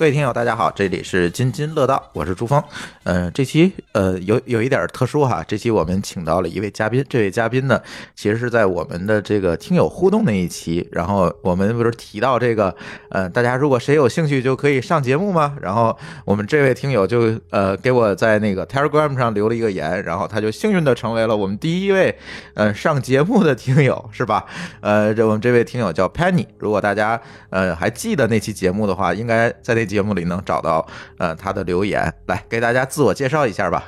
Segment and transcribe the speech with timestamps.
[0.00, 2.64] 各位听友，大家好，这里是津津乐道，我是朱峰。
[3.02, 7.78] 嗯、这期呃有有一点特殊哈，这期我们请到了一位嘉宾，这位嘉宾呢，
[8.16, 12.74] 其实是在我们的这个听友互动那一期，然后我们不是提到这个，
[13.10, 15.54] 呃，大家如果谁有兴趣就可以上节目吗？
[15.60, 22.16] 然后我们这位听友就呃给我在那个 Telegram 上留了一个言，然后他就幸运的成为了我们第一位
[22.54, 24.46] 呃上节目的听友，是吧？
[24.80, 27.20] 呃，这我们这位听友叫 Penny，如果大家
[27.50, 30.86] 呃还记得那期节目的话，应该在那节目里能找到
[31.18, 33.84] 呃他的留言，来给大家自我介绍一下吧。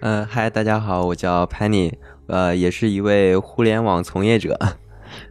[0.00, 1.92] 嗯，嗨，大家好，我叫 Penny，
[2.26, 4.58] 呃，也是一位互联网从业者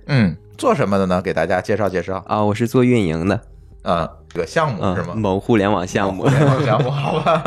[0.06, 1.20] 嗯，做什么的呢？
[1.22, 3.42] 给大家介绍介绍啊，我是做运营的，
[3.82, 5.14] 啊，这个项目嗯，是吗？
[5.16, 6.30] 某互联网项目互。
[6.30, 7.44] 联网项目，好吧，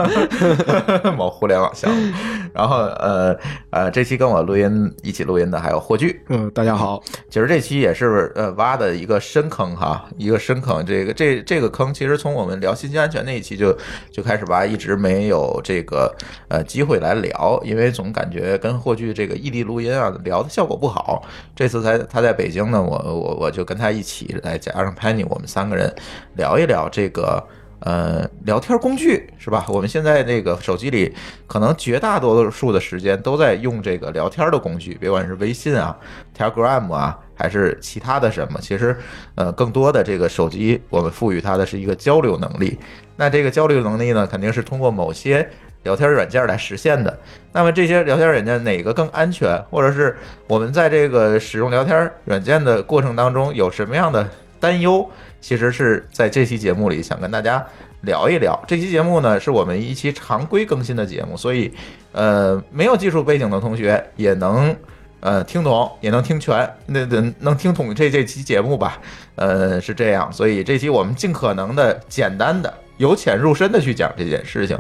[1.17, 2.13] 某互联网项目。
[2.55, 3.37] 然后呃
[3.71, 10.85] 呃，这期跟我录音一起录音的还有霍炬，嗯，大家好，其实这期也是呃挖的一个深坑哈，一个深坑。
[10.87, 13.77] 这个这这个坑，其实从我们聊信息安全那一期就
[14.11, 16.15] 就开始挖，一直没有这个
[16.49, 21.23] 呃机会来聊，因为总感觉跟霍炬这个异地录音啊聊的效果不好。
[21.55, 25.93] 这次才他在北京呢，我我我就跟他一起来加上 Penny，我们三个人
[26.35, 27.43] 聊一聊这个。
[27.81, 29.67] 呃，聊天工具是吧？
[29.69, 31.15] 我们现在这个手机里，
[31.47, 35.95] 可能绝大多数的时间都在用这个聊天的工具，别管是微信啊、
[36.37, 38.59] Telegram 啊，还是其他的什么。
[38.63, 38.97] 其实，
[39.35, 42.79] 呃，更多的这个手机，我们赋予它的是一个交流能力。
[43.15, 45.47] 那这个交流能力呢，肯定是通过某些
[45.83, 47.17] 聊天软件来实现的。
[47.53, 50.17] 那么这些聊天软件哪个更安全，或者是
[50.49, 54.27] 我们在这个使用聊天软件的过程当中有什么样的
[54.59, 55.09] 担忧？
[55.47, 57.65] 其实是在这期节目里想跟大家
[58.01, 58.61] 聊一聊。
[58.67, 61.73] 这期节目呢，是我们一期常规更新的节目，所以
[62.11, 64.75] 呃，没有技术背景的同学也能
[65.21, 68.99] 呃听懂，也能听全，那能能听懂这这期节目吧？
[69.37, 72.75] 呃，是这样，所以这期我们尽可能的简单的。
[72.97, 74.77] 由浅入深的去讲这件事情，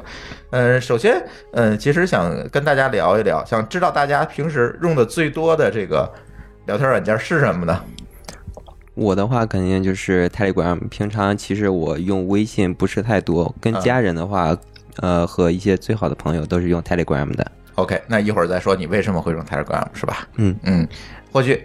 [0.50, 6.12] 呃，首先，嗯，其实想跟大家聊一聊，想知道大家平时用的最多的这个
[6.66, 7.84] 聊天软件是什么呢？
[8.96, 14.56] 我的话肯定就是 Telegram，平常其实我用微信不是太多，跟啊家人的话，
[15.02, 17.46] 呃，和一些最好的朋友都是用 Telegram 的。
[17.74, 20.26] OK，那一会儿再说你为什么会用 Telegram 是吧？
[20.36, 20.88] 嗯嗯，
[21.30, 21.62] 或许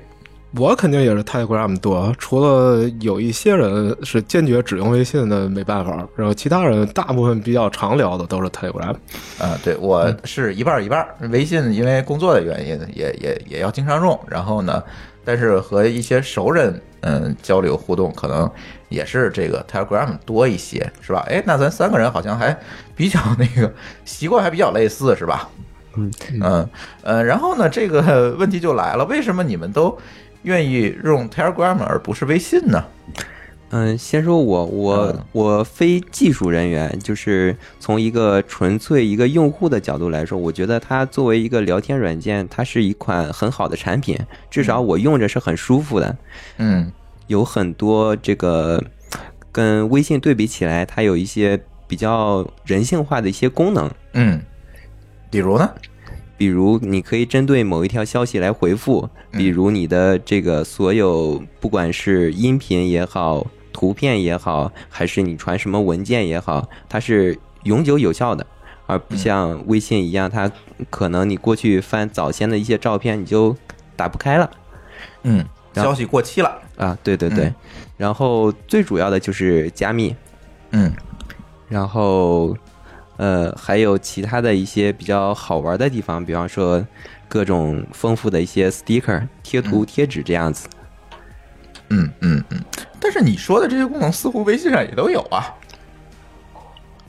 [0.58, 8.94] 我肯定也是 Telegram 多，除了有一些人是坚决只用微信的，没办法，然后其他人大部分比较常聊的都是 Telegram。
[9.40, 11.16] 啊，对我是一半儿一半儿。
[11.30, 14.20] 微信因为工作的原因，也也也要经常用。
[14.28, 14.84] 然后呢，
[15.24, 18.50] 但是和一些熟人嗯交流互动，可能
[18.90, 21.26] 也是这个 Telegram 多一些，是吧？
[21.28, 22.58] 哎，那咱三个人好像还
[22.96, 23.72] 比较那个
[24.06, 25.50] 习惯还比较类似，是吧？
[25.96, 26.12] 嗯
[26.42, 26.70] 嗯
[27.04, 29.98] 呃，然后呢，这个问题就来了，为什么你们都
[30.44, 32.84] 愿意用 Telegram 而不是微信呢？
[33.72, 35.26] 嗯，先说我，我嗯。
[35.32, 44.18] 我非技术人员，就是从一个纯粹一个用户的角度来说，我觉得它作为一个聊天软件，它是一款很好的产品，
[44.50, 46.18] 至少我用着是很舒服的。
[46.58, 46.92] 嗯。
[47.28, 48.84] 有很多这个
[49.54, 54.42] 跟微信对比起来，它有一些比较人性化的一些功能，嗯，
[55.30, 55.72] 比如呢？
[56.38, 68.46] 比如你可以针对某一条消息来回复，比如你的这个所有不管是音频也好、图片也好，还是你传什么文件也好，它是永久有效的，
[68.86, 70.52] 而不像微信一样，它
[70.90, 73.56] 可能你过去翻早先的一些照片你就
[73.96, 74.50] 打不开了。
[75.24, 76.62] 嗯，消息过期了。
[76.78, 77.56] 啊，对对对，嗯
[77.98, 80.16] 然后最主要的就是加密，
[80.72, 80.92] 嗯
[81.70, 82.58] 然后
[83.18, 86.84] 呃还有其他的一些比较好玩的地方，比方说
[87.28, 90.68] 各种丰富的一些 sticker 贴图、贴纸这样子。
[90.74, 90.78] 嗯
[91.92, 92.60] 嗯嗯嗯，
[93.00, 95.54] 但是你说的这些功能似乎微信上也都有啊。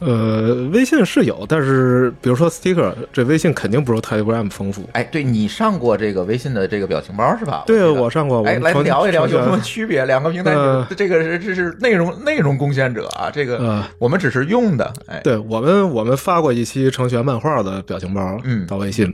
[0.04, 4.82] 呃，微信是有，但是比如说 sticker，这微信肯定不如 Telegram 丰富。
[4.94, 7.62] 哎，对你上过这个微信的这个表情包是吧？
[7.68, 8.42] 对，我上过。
[8.42, 10.04] 我哎，来聊一聊有什么区别？
[10.04, 14.92] 两个平台呃这个是这是内容内容贡献者啊，这个呃我们只是用的。
[15.06, 19.06] 哎，对我们，我们发过一期程序员漫画的表情包，嗯到微信。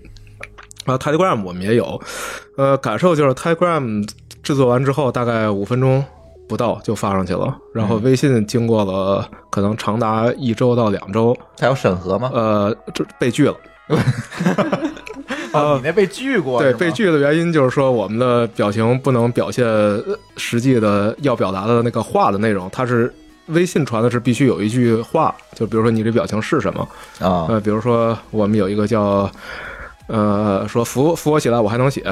[0.87, 2.01] 啊，Telegram 我们也有，
[2.57, 4.09] 呃，感受就是 Telegram
[4.49, 6.03] 制作完之后，大概五分钟
[6.49, 12.31] 不到就发上去了，然后微信经过了可能长达一周到两周，它有审核吗？
[12.33, 13.55] 呃，这被拒了。
[15.53, 16.63] 哦，你那被拒过？
[16.63, 20.03] 对，被拒的原因就是说我们的表情不能表现呃
[20.39, 23.13] 实际的要表达的那个话的内容，它是
[23.49, 26.89] 微信传的是必须有一句话，就比如说你这表情是什么，
[27.21, 29.31] 啊，呃，比如说我们有一个叫
[30.07, 32.03] 呃说扶扶我起来我还能写，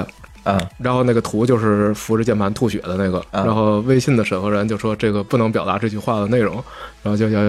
[0.46, 6.54] 嗯然后那个图就是扶着键盘吐血的那个，嗯然后微信的审核人就说这个不能表达这句话的内容，
[7.02, 7.40] 然后就要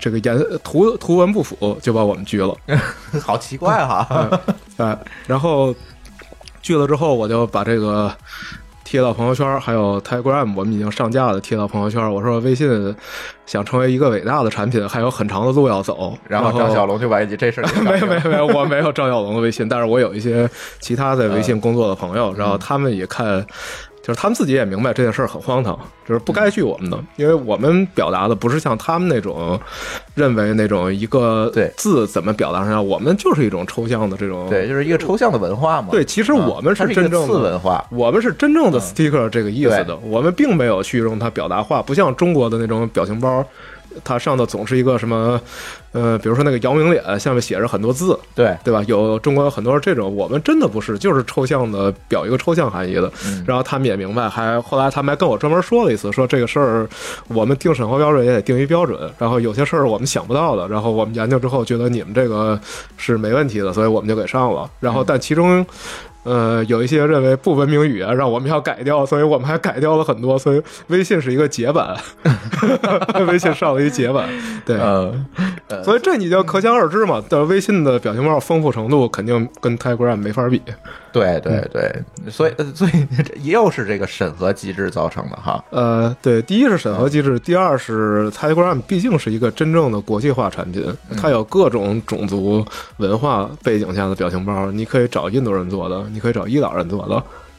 [0.00, 2.54] 这个言图图文不符，就把我们拒了。
[3.22, 4.28] 好奇怪哈。
[4.78, 5.74] 哎，然后
[6.60, 8.12] 拒了之后，我就把这个
[8.92, 12.12] 贴到朋友圈，还有 Telegram 我们已经上架了，贴到朋友圈。
[12.12, 12.94] 我说微信
[13.46, 16.12] 想成为一个伟大的产品，还有很长的路要走。
[16.28, 20.46] 然然后张小龙就把你这事儿 没有没有有没有，我没有张小龙的微信，但是我有一些
[20.78, 23.42] 其他在微信工作的朋友，然后他们也看，
[24.02, 29.58] 就是他们自己也明白这件事儿很荒唐，就是不该去我们的，因为我们表达的不是像他们那种
[30.14, 35.88] 认为那种一个对字怎么表达上，我们就是一种抽象的这种对，就是一个抽象的文化嘛。
[35.92, 37.84] 对，其实啊我们是真正的次文化。
[37.90, 43.44] 我们是真正的 sticker 这个意思的对，我们并没有去用它表达话，不像中国的那种表情包，
[44.04, 45.40] 它上的总是一个什么，
[45.92, 48.82] 呃，比如说那个姚明脸，下面写着很多字，对，对吧？
[48.86, 53.10] 有中国有很多这种，我们真的不是，就是抽象的表一个抽象含义的。
[53.26, 56.88] 嗯然后他们也明白，还后来他们还跟我专门说了一次，说这个事儿
[57.28, 62.58] 我们定审核标准也得定一标准，然后有些事儿我们想不到的，然后我们研究之后觉得你们这个
[62.96, 64.70] 是没问题的，所以我们就给上了。
[64.80, 65.64] 然后但其中。
[66.24, 70.38] 呃，有一些认为不文明语言让我们要改掉，所以我们还改掉了很多。
[70.38, 71.96] 所以微信是一个解版，
[73.26, 74.28] 微信上了一解版，
[74.64, 75.12] 对，呃，
[75.82, 77.22] 所以这你就可想而知嘛。
[77.28, 80.62] 但是微信的表情包丰富程度肯定跟 Telegram 没法比。
[81.12, 85.62] 对对对，所以呃所以这又是这个审核机制造成的哈。
[85.70, 90.84] 呃，对，第一是审核机制，第二是 Telegram 毕竟是一个真正的国际化产品，
[91.20, 92.64] 它有各种种族
[92.96, 97.14] 文化背景下的表情包，你可以找印度人做的，你可以找伊朗人做的。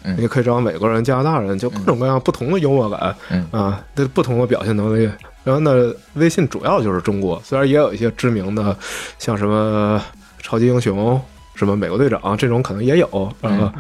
[0.05, 5.09] 嗯你可以找美国人、加拿大人，就各种各样不同的幽默感，嗯啊，对不同的表现能力。
[5.45, 8.75] 然后呢，微信主要就是中国，虽然也有一些知名的，
[9.17, 10.03] 像什么
[10.41, 11.17] 超级英雄、
[11.55, 13.07] 什么美国队长这种可能也有，
[13.41, 13.73] 啊，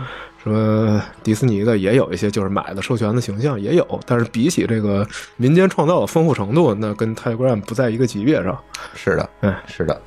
[0.43, 8.59] 什么迪士尼的也有一些，就是买的授权的形象也有，但是比起这个民间创造的丰富程度，那跟 Telegram 不在一个级别上。
[8.93, 10.01] 是的，嗯，是的，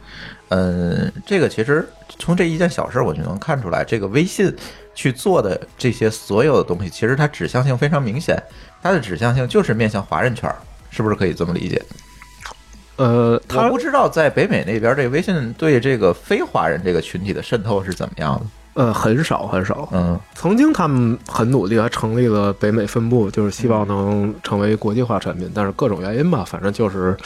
[0.50, 4.54] 嗯，这个其实从这一件小事儿我就能看出来，这个微信
[4.94, 8.40] 去做的这些所有的东西，其实它指向性非常明显，
[8.82, 10.56] 它的指向性就是面向华人圈儿，
[10.90, 11.82] 是不是可以这么理解？
[12.96, 18.46] 呃，我不知道在北美那边，这微信对这个非华人这个群体的渗透是怎么样的？
[18.76, 27.16] 呃很少很少，嗯曾经他们很努力，还成立了北美分部，就是希望能成为国际化产品，但是各种原因吧，反正就是，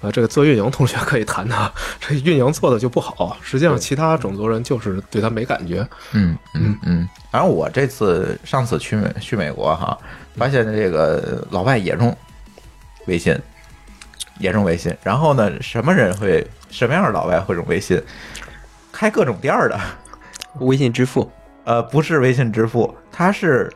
[0.00, 1.70] 呃，这个做运营同学可以谈谈，
[2.00, 3.36] 这运营做的就不好。
[3.42, 5.86] 实际上，其他种族人就是对他没感觉。
[6.12, 7.06] 嗯嗯嗯。
[7.30, 9.98] 反正我这次上次去美去美国哈，
[10.34, 12.16] 发现这个老外也用
[13.06, 13.38] 微信，
[14.38, 14.94] 也用微信。
[15.02, 18.00] 然后呢，什么人会什么样的老外会用微信？
[18.92, 19.78] 开各种店儿的，
[20.60, 21.30] 微信支付，
[21.64, 23.70] 呃，不是微信支付，他是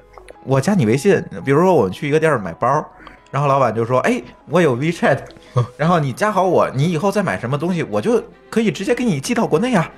[0.45, 1.23] 我加你微信。
[1.45, 2.85] 比如说我们去一个店儿买包，
[3.31, 5.19] 然后老板就说：“哎，我有 WeChat，
[5.77, 9.91] 然后你加好我，你以后再买什么东西，我就可以直接给你寄到国内啊。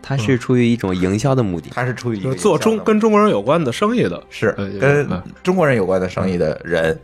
[0.00, 1.70] 他是出于一种营销的目的”。
[1.74, 6.96] 他是出于一个就是做中跟中国人有关的生意的，是呃跟嗯中国人有关的生意的人，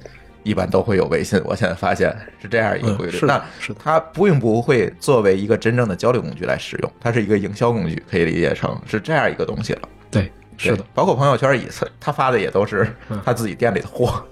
[0.42, 1.40] 一般都会有微信。
[1.44, 3.12] 我现在发现是这样一个规律。
[3.16, 9.82] 嗯是的那是的它并不会作为一个真正的交流工具来使用，它是一个营销工具，可以理解成是这样一个东西了。
[10.10, 14.22] 对，是的，，包括朋友圈也是，他发的也都是嗯他自己店里的货。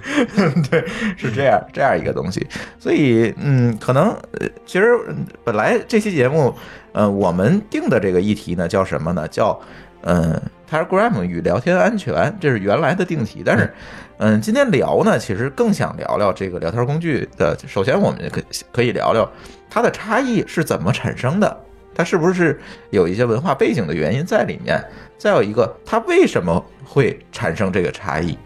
[0.70, 2.46] 对，是这样这样一个东西。
[2.78, 6.54] 所以，嗯，可能呃，其实嗯本来这期节目，
[6.92, 9.28] 呃，我们定的这个议题呢，叫什么呢？
[9.28, 9.58] 叫
[10.02, 10.40] 嗯
[10.70, 13.42] ，Telegram 与聊天安全，这是原来的定题。
[13.44, 13.72] 但是，
[14.18, 17.56] 嗯，今天聊呢，其实更想聊聊这个聊天工具的。
[17.66, 18.40] 首先，我们可
[18.72, 19.30] 可以聊聊
[19.68, 21.60] 它的差异是怎么产生的。
[21.92, 22.58] 它是不是
[22.90, 24.82] 有一些文化背景的原因在里面？
[25.18, 28.38] 再有一个，它为什么会产生这个差异，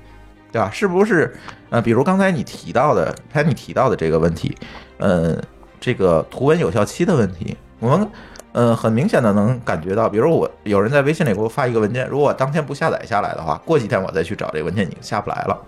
[0.50, 0.70] 对吧？
[0.72, 1.32] 是不是
[1.70, 4.56] 呃，比如刚才你提到的，刚才你提到的这个问题，
[4.98, 5.40] 嗯，
[5.78, 7.56] 这个图文有效期的问题。
[7.78, 8.08] 我们
[8.54, 15.60] 呃很明显的能感觉到，比如我有人在微信里给我发一个文件，如果我当天不下载下来的话，过几天我再去找这个文件已经下不来了。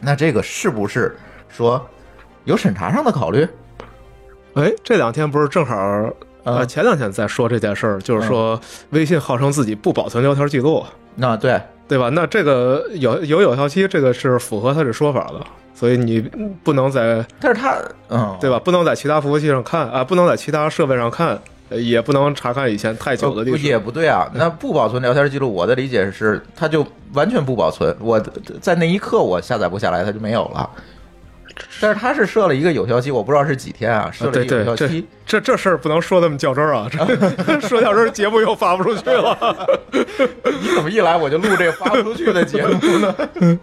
[0.00, 1.14] 那这个是不是
[1.48, 1.84] 说
[2.44, 3.46] 有审查上的考虑？
[4.54, 5.76] 哎，这两天不是正好
[6.42, 8.58] 呃啊前两天在说这件事儿，就是说
[8.90, 10.84] 微信号称自己不保存聊天记录，
[11.16, 12.08] 那对，对吧？
[12.08, 15.40] 那这个有有有效期，这个是符合他这说法的，
[15.74, 16.20] 所以你
[16.64, 17.76] 不能在但是他
[18.08, 18.58] 嗯，对吧？
[18.58, 21.40] 不能在其他服务器上看啊，不能在其他设备上看，呃
[21.70, 23.66] 也不能查看以前太久的历史。
[23.66, 24.30] 也不对啊。
[24.34, 27.94] 那不保存聊天记录，我的理解是，它就完全不保存。
[28.00, 28.20] 我
[28.60, 30.68] 在那一刻我下载不下来，它就没有了。
[31.80, 35.06] 但是他是设了一个有效期，我不知道是几天啊，设了一个有效期。
[35.24, 36.88] 这这事儿不能说那么较真儿啊！
[36.90, 39.56] 这 说较真儿，节目又发不出去了。
[40.60, 43.14] 你怎么一来我就录这个发不出去的节目呢？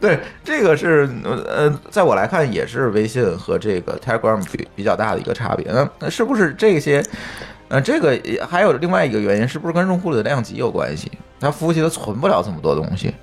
[0.00, 5.66] 对，这个是呃，在我来看也是微信和这个 Telegram 比比较大的一个差别。
[5.70, 7.04] 那那是不是这些？
[7.68, 11.10] 呃，这个也还有另外一个原因，是不是跟用户的量级有关系？
[11.38, 13.14] 它服务器它存不了这么多东西。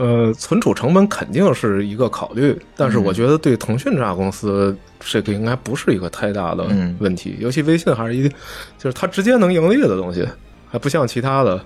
[0.00, 7.36] 呃，存储成本肯定是一个考虑，但是我觉得对腾讯这家公司，这个应该不是一个太大的嗯问题。
[7.38, 8.30] 尤其微信还是一个，
[8.78, 10.26] 就是它直接能盈利的东西，
[10.70, 11.60] 还不像其他的。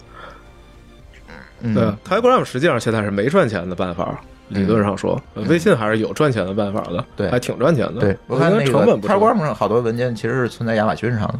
[1.60, 8.00] 嗯，对，Telegram 实际上现在是没赚钱的办法，理论上说，呃微信还是有赚钱的办法的，对还挺赚钱的。
[8.00, 11.38] 对，我看那个成本不是 Telegram 上好多文件其实是存在亚马逊上的。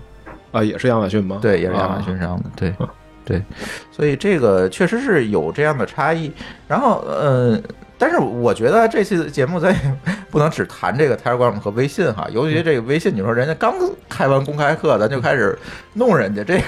[0.52, 1.40] 啊，也是亚马逊吗？
[1.42, 2.88] 对，也是亚马啊逊上的，对啊，
[3.24, 3.42] 对，
[3.90, 6.30] 所以这个确实是有这样的差异。
[6.68, 7.58] 然后，呃，
[7.96, 9.78] 但是我觉得这期节目咱也
[10.30, 13.74] 不能只谈这个 Telegram 和微信哈，尤其这个微信，你说人家刚
[14.08, 15.58] 开完公开课，咱就开始
[15.94, 16.64] 弄人家，这个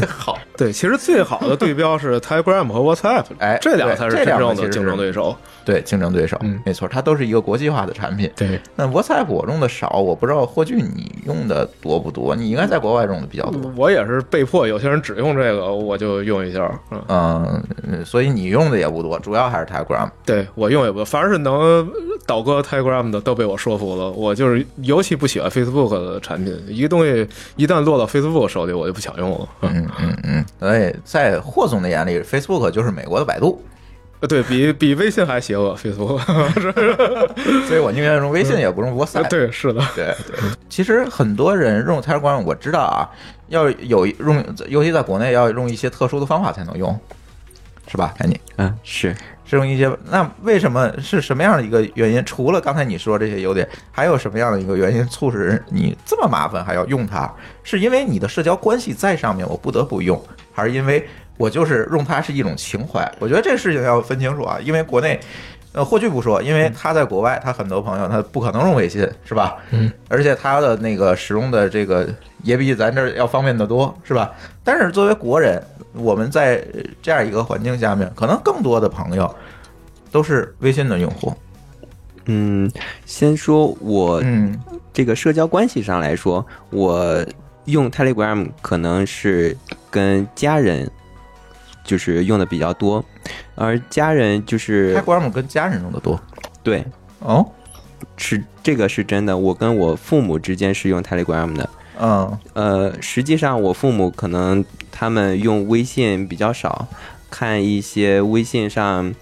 [0.06, 0.38] 好。
[0.56, 5.36] 对，其实最好的对标是 Telegram 和 WhatsApp，哎这俩对这才是真正的竞争对手。
[5.64, 8.30] 对，竞争对手，嗯没错，它都是一个国际化的产品。
[8.36, 12.34] 对，那 WhatsApp 我用的少，我不知道霍炬你用的多不多？
[12.34, 13.70] 你应该在国外用的比较多。
[13.76, 16.70] 我也是被迫，有些人只用这个，我就用一下。
[17.08, 20.08] 嗯，嗯，所以你用的也不多，主要还是 Telegram。
[20.24, 21.86] 对我用也不多，凡是能
[22.24, 24.10] 倒戈 Telegram 的都被我说服了。
[24.12, 29.48] 我就是尤其不喜欢 Facebook 的产品，一个东西一旦落到 Facebook 手里，我就不想用了。
[29.62, 33.62] 嗯，嗯嗯嗯，所以在霍总的眼里，Facebook 就是美国的百度，
[34.20, 36.18] 呃对比比微信还邪恶，Facebook。
[37.68, 39.28] 所以我宁愿用微信也不用 WhatsApp。
[39.30, 40.36] 对，是的，对对，
[40.68, 43.08] 其实很多人用 Telegram，我知道啊，
[43.48, 46.98] 要有用，尤其在国内要用一些特殊的方法才能用，
[47.86, 48.14] 是吧？
[48.18, 49.14] 赶紧嗯，是
[49.44, 52.24] 是用一些，那为什么是什么样的一个原因？
[52.24, 57.32] 除了刚才你说这些优点，还有什么样的一个原因促使你这么麻烦还要用它？
[57.62, 60.20] 是因为你的社交关系在上面，我不得不用，
[60.52, 63.10] 还是因为我就是用它是一种情怀？
[63.18, 65.20] 我觉得这事情要分清楚啊，因为国内。
[65.76, 69.58] 呃，霍炬不说，因为他在国外，他很多朋友他不可能用微信，是吧？
[69.72, 72.08] 嗯，而且他的那个使用的这个
[72.42, 74.32] 也比咱这儿要方便得多，是吧？
[74.64, 76.64] 但是作为国人，我们在
[77.02, 79.32] 这样一个环境下面，可能更多的朋友
[80.10, 81.30] 都是微信的用户。
[82.24, 82.72] 嗯，
[83.04, 84.58] 先说我嗯
[84.94, 87.22] 这个社交关系上来说，我
[87.66, 89.54] 用 Telegram 可能是
[89.90, 90.90] 跟家人
[91.84, 93.04] 就是用的比较多，
[93.54, 96.20] 而家人就是，Telegram 跟家人用的多
[96.62, 96.84] 对
[97.20, 97.44] 哦，
[98.16, 101.68] 是这个是真的，我跟我父母之间是用 Telegram 的。
[101.98, 106.86] 嗯呃，实际上我父母可能他们用微信比较少，
[107.30, 109.14] 看一些微信上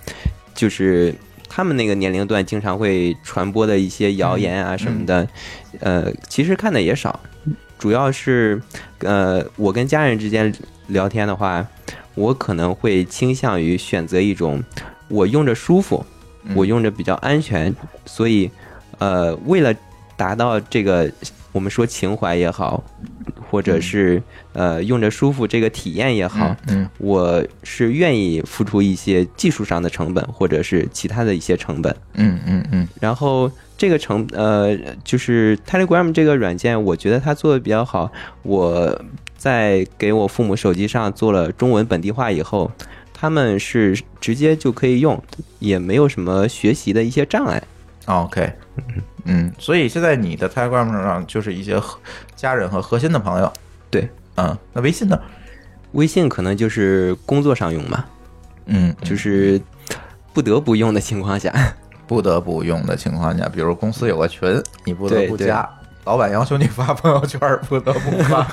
[0.54, 1.14] 就是
[1.48, 5.28] 他们那个年龄段经常会传播的一些谣言啊什么的，
[5.78, 7.20] 呃，其实看的也少，
[7.78, 8.60] 主要是
[9.00, 10.52] 呃我跟家人之间
[10.88, 11.66] 聊天的话，
[12.14, 14.62] 我可能会倾向于选择一种
[15.08, 16.04] 我用着舒服，
[16.44, 16.54] 嗯。
[16.56, 17.74] 我用着比较安全，
[18.06, 18.50] 所以
[18.98, 19.74] 呃为了
[20.16, 21.10] 达到这个
[21.52, 22.82] 我们说情怀也好，
[23.54, 24.20] 或者是
[24.52, 31.94] 呃用着舒服这个体验也好，嗯我是愿意付出一些技术上的成本，或者是其他的一些成本。
[32.14, 38.10] 嗯嗯嗯然后这个成呃，就是 Telegram 这个软件，我觉得它做的比较好。
[38.42, 39.00] 我
[39.36, 42.72] 在给我父母手机上做了中文本地化以后，
[43.12, 45.22] 他们是直接就可以用，
[45.60, 47.62] 也没有什么学习的一些障碍。
[48.06, 48.52] ，OK，
[49.24, 51.98] 嗯，所以现在你的 Telegram 上就是一些核
[52.36, 53.52] 家人和核心的朋友，
[53.90, 55.18] 对，嗯，那微信呢？
[55.92, 58.06] 微信可能就是工作上用吧，
[58.66, 59.60] 嗯，就是
[60.32, 61.52] 不得不用的情况下，
[62.06, 65.68] 不得不用的情况下，比如公司有个群，你不得不加，
[66.04, 68.46] 老板要求你发朋友圈，不得不发，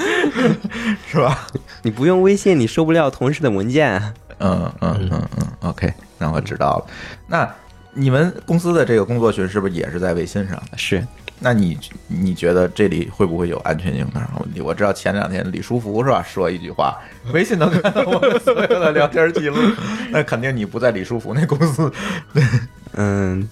[1.06, 1.46] 是吧？
[1.82, 4.12] 你不用微信，你收不了同事的文件啊。
[4.38, 6.86] 嗯嗯嗯嗯，OK，那我知道了。
[7.26, 7.48] 那
[7.96, 10.62] 你们公司的这个工作群是不是也是在微信上？
[10.76, 11.02] 是
[11.38, 14.60] 那你你觉得这里会不会有安全性上的问题？
[14.60, 16.98] 我知道前两天李书福是吧说一句话，
[17.32, 19.56] 微信能看到我们所有的聊天记录，
[20.10, 21.90] 那肯定你不在李书福那公司。
[22.92, 23.48] 嗯，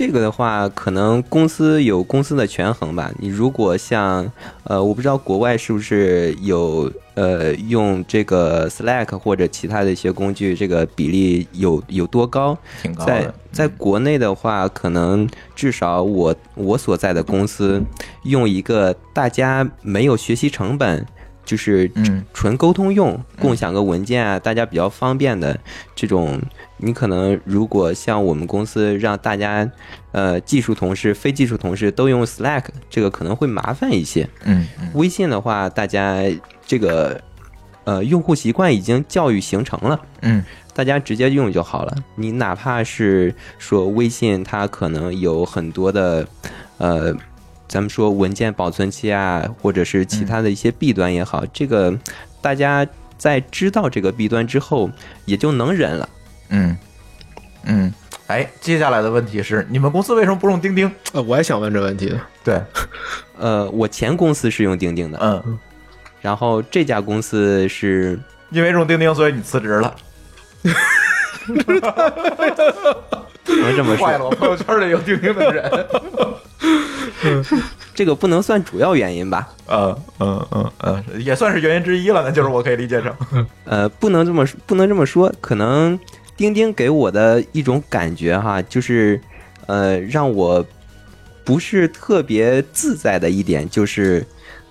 [0.00, 3.12] 这个的话，可能公司有公司的权衡吧。
[3.18, 4.32] 你如果像
[4.64, 12.56] 呃，我不知道国外是不是有呃用这个 Slack 或者其他的一些工具，这个比例有有多高？
[12.80, 17.84] 挺高在，在国内的话，可能至少我我所在的公司
[18.22, 21.06] 用一个大家没有学习成本，
[21.50, 25.58] 就是嗯纯沟通用，共享个文件啊，大家比较方便的
[25.96, 26.40] 这种。
[26.82, 29.68] 你可能如果像我们公司让大家，
[30.12, 34.26] 呃，技术同事、非技术同事都用 Slack，这个可能会麻烦一些。
[34.44, 36.22] 嗯嗯微信的话，大家
[36.64, 37.20] 这个
[37.84, 40.00] 呃用户习惯已经教育形成了。
[40.22, 41.94] 嗯大家直接用就好了。
[42.14, 46.26] 你哪怕是说微信，它可能有很多的，
[46.78, 47.14] 呃，
[47.70, 51.96] 咱们说文件保存期啊，或者是其他的一些弊端也好，这个
[52.42, 52.84] 大家
[53.16, 54.90] 在知道这个弊端之后，
[55.24, 56.08] 也就能忍了。
[56.48, 56.76] 嗯
[57.62, 57.94] 嗯。
[58.26, 60.90] 哎，接下来的问题是，你们公司为什么不用钉钉？
[61.12, 62.12] 呃，我也想问这问题。
[62.42, 62.60] 对，
[63.38, 65.58] 呃，我前公司是用钉钉的，嗯，
[66.20, 68.18] 然后这家公司是
[68.50, 69.94] 因为用钉钉，所以你辞职了。
[73.44, 75.70] 不能这么坏了，朋友圈里有钉钉的人。
[77.94, 79.48] 这个不能算主要原因吧？
[79.66, 83.46] 呃嗯嗯嗯，也算是原因之一了，那就是我可以理解成。
[83.64, 85.98] 呃，不能这么说不能这么说，可能
[86.36, 89.20] 钉钉给我的一种感觉哈，就是
[89.66, 90.64] 呃，让我
[91.44, 94.24] 不是特别自在的一点，就是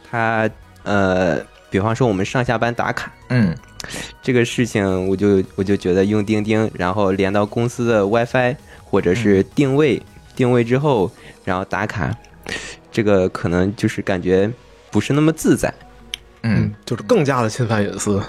[0.09, 0.49] 它
[0.83, 1.39] 呃，
[1.69, 3.55] 比方说我们上下班打卡嗯
[4.21, 10.01] 这个事情，我就我就觉得用钉钉，然后连到公司的 WiFi 或者是定位，
[10.35, 11.11] 定位之后，
[11.45, 12.15] 然后打卡，
[12.91, 14.49] 这个可能就是感觉
[14.91, 15.73] 不是那么自在。
[16.43, 18.21] 嗯，，就是更加的侵犯隐私，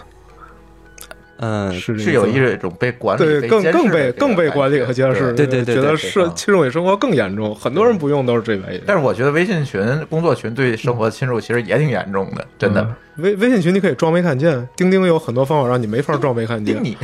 [1.38, 8.82] 嗯，是是有一种被管理、对更更被更被管理和监视，对对对觉得对是对侵入你生活更严重，很多人不用都是这原因。
[8.84, 9.80] 但是我觉得微信群、
[10.10, 12.82] 工作群对生活侵入其实也挺严重的，真的。
[12.82, 16.82] 嗯微微信群你可以装没看见，钉钉有很多方法让你没法装没看见。
[16.82, 16.96] 你，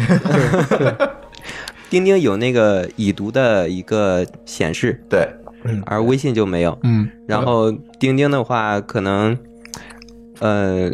[1.91, 5.29] 钉钉有那个已读的一个显示，对，
[5.85, 6.79] 而微信就没有。
[6.83, 9.37] 嗯，然后钉钉的话，可能，
[10.41, 10.91] 呃，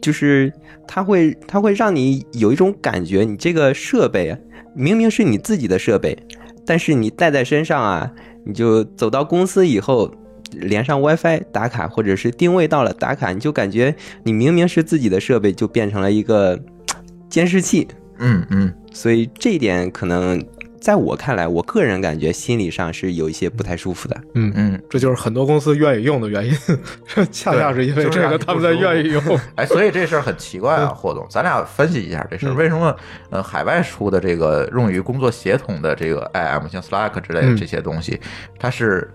[0.00, 0.52] 就是
[0.86, 4.38] 它会它会让你有一种感觉，你这个设备啊，
[4.74, 6.16] 明明是你自己的设备，
[6.64, 8.12] 但是你带在身上啊，
[8.44, 10.12] 你就走到公司以后。
[10.52, 16.58] 连上 WiFi 打卡，或者是定位到了打卡，你就感觉你明明是自己的设备，就变成了一个
[17.30, 17.86] 监视器。
[18.18, 20.44] 嗯嗯所以这一点可能
[20.80, 24.16] 在我看来，我个人感觉心理上是有一些不太舒服的。
[24.34, 26.52] 嗯，嗯，这就是很多公司愿意用的原因，
[27.30, 29.22] 恰恰是因为这个他们才愿意用。
[29.56, 32.96] 哎，所以这事儿很奇怪啊，霍总，咱俩分析一下这事儿，为什么
[33.28, 38.18] 呃海外出的这个用于工作协同的这个 IM，像 Slack 之类的嗯这些东西，
[38.58, 39.12] 它是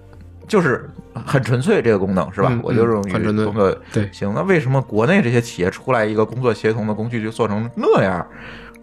[0.48, 0.88] 就是
[1.26, 2.60] 很纯粹这个功能是吧嗯？
[2.64, 8.26] 我就用于很纯粹工作对行，那为什么国内这些企业出来一个工作协同的工具就做成那样？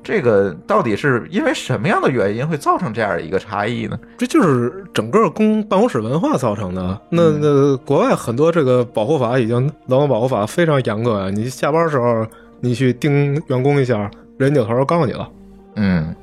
[0.03, 3.99] 这个到底是因为什么样的原因会造成这样一个差异呢？
[4.19, 7.01] 这就是整个公办公室文化造成的。
[7.11, 12.27] 那那国外很多这个保护法已经劳动保护法非常严格啊，你下班时候
[12.61, 15.29] 你去盯员工一下，人扭头告诉你了。
[15.77, 16.15] 嗯，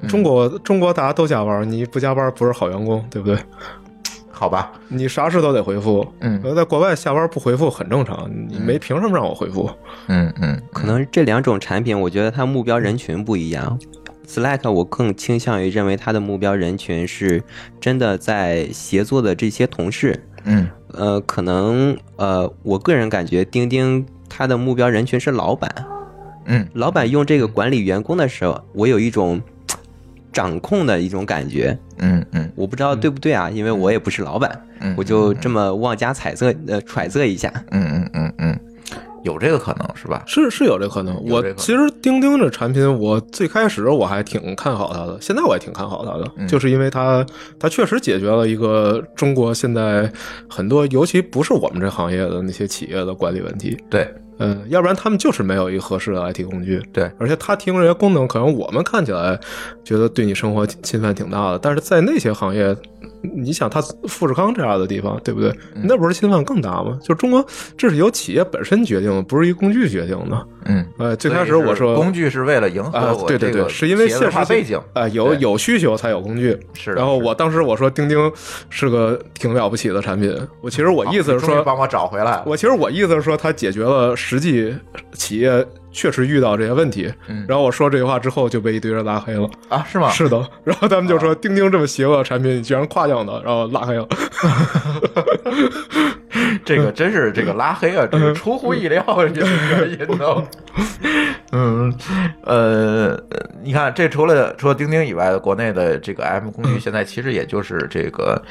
[0.00, 3.38] 嗯中国中国大家都加班，你不加班不是好员工，对不对？
[4.42, 6.04] 好吧，你啥事都得回复。
[6.18, 9.70] 嗯呃，在国外下班不回复很正常，你没凭什么让我回复。
[10.08, 13.78] 嗯嗯，可能这两种产品，我觉得它目标人群不一样。
[14.26, 17.40] Slack 我更倾向于认为它的目标人群是
[17.80, 20.26] 真的在协作的这些同事。
[20.42, 25.72] 嗯呃，可能呃，我个人感觉钉钉它的目标人群是老板。
[26.46, 29.42] 嗯老板用这个管理员工的时候，我有一种嘖
[30.32, 31.76] 掌控的一种感觉。
[31.98, 37.52] 嗯嗯我不知道对不对啊，因为我也不是老板，嗯，我就这么妄加揣测呃揣测一下。
[37.70, 38.60] 嗯嗯嗯嗯，
[39.22, 40.22] 有这个可能是吧？
[40.26, 41.14] 是是有这可能。
[41.24, 47.24] 有这可能我其实钉钉这产品，我最开始我还挺看好它的，现在我也挺看好它的，嗯就是因为它
[47.58, 50.10] 它确实解决了一个中国现在
[50.48, 53.76] 很多，尤其不是我们这行业的那些企业的管理问题。
[53.88, 56.82] 对嗯，要不然他们就是没有一个合适的 IT 工具。
[56.92, 59.38] 对，而且它提供这些功能，可能我们看起来
[59.84, 62.76] 觉得对你生活侵侵犯挺大的，但是在那些行业，
[63.22, 65.50] 你想，他富士康这样的地方，对不对？
[65.74, 66.98] 嗯那不是侵犯更大吗？
[67.02, 67.44] 就中国，
[67.76, 70.46] 这是由企业本身决定的，不是一工具决定的。
[70.64, 76.58] 嗯，呃，最开始我说工具是为了迎合对对对，是因为现实背景啊，有有需求才有工具。
[76.74, 78.30] 是的然后我当时我说钉钉
[78.70, 82.42] 是个挺了不起的产品，我其实我意思是说，帮我找回来。
[82.46, 84.74] 我其实我意思是说，它解决了实际
[85.12, 87.12] 企业确实遇到这些问题。
[87.28, 89.48] 嗯然后我说这句话之后就被一堆人拉黑了。
[89.68, 90.10] 啊，是吗？
[90.10, 94.08] 是的，然后他们就说钉钉这么邪恶的产品，你居然夸奖他，然后拉黑了。
[96.64, 100.42] 这个真是这个拉黑啊，这个出乎意料的原因都。
[101.52, 101.94] 嗯，
[102.44, 103.22] 呃，
[103.62, 108.42] 你看，这除了除了钉钉以外的国内的这个 M 工具，现在其实也就是这个，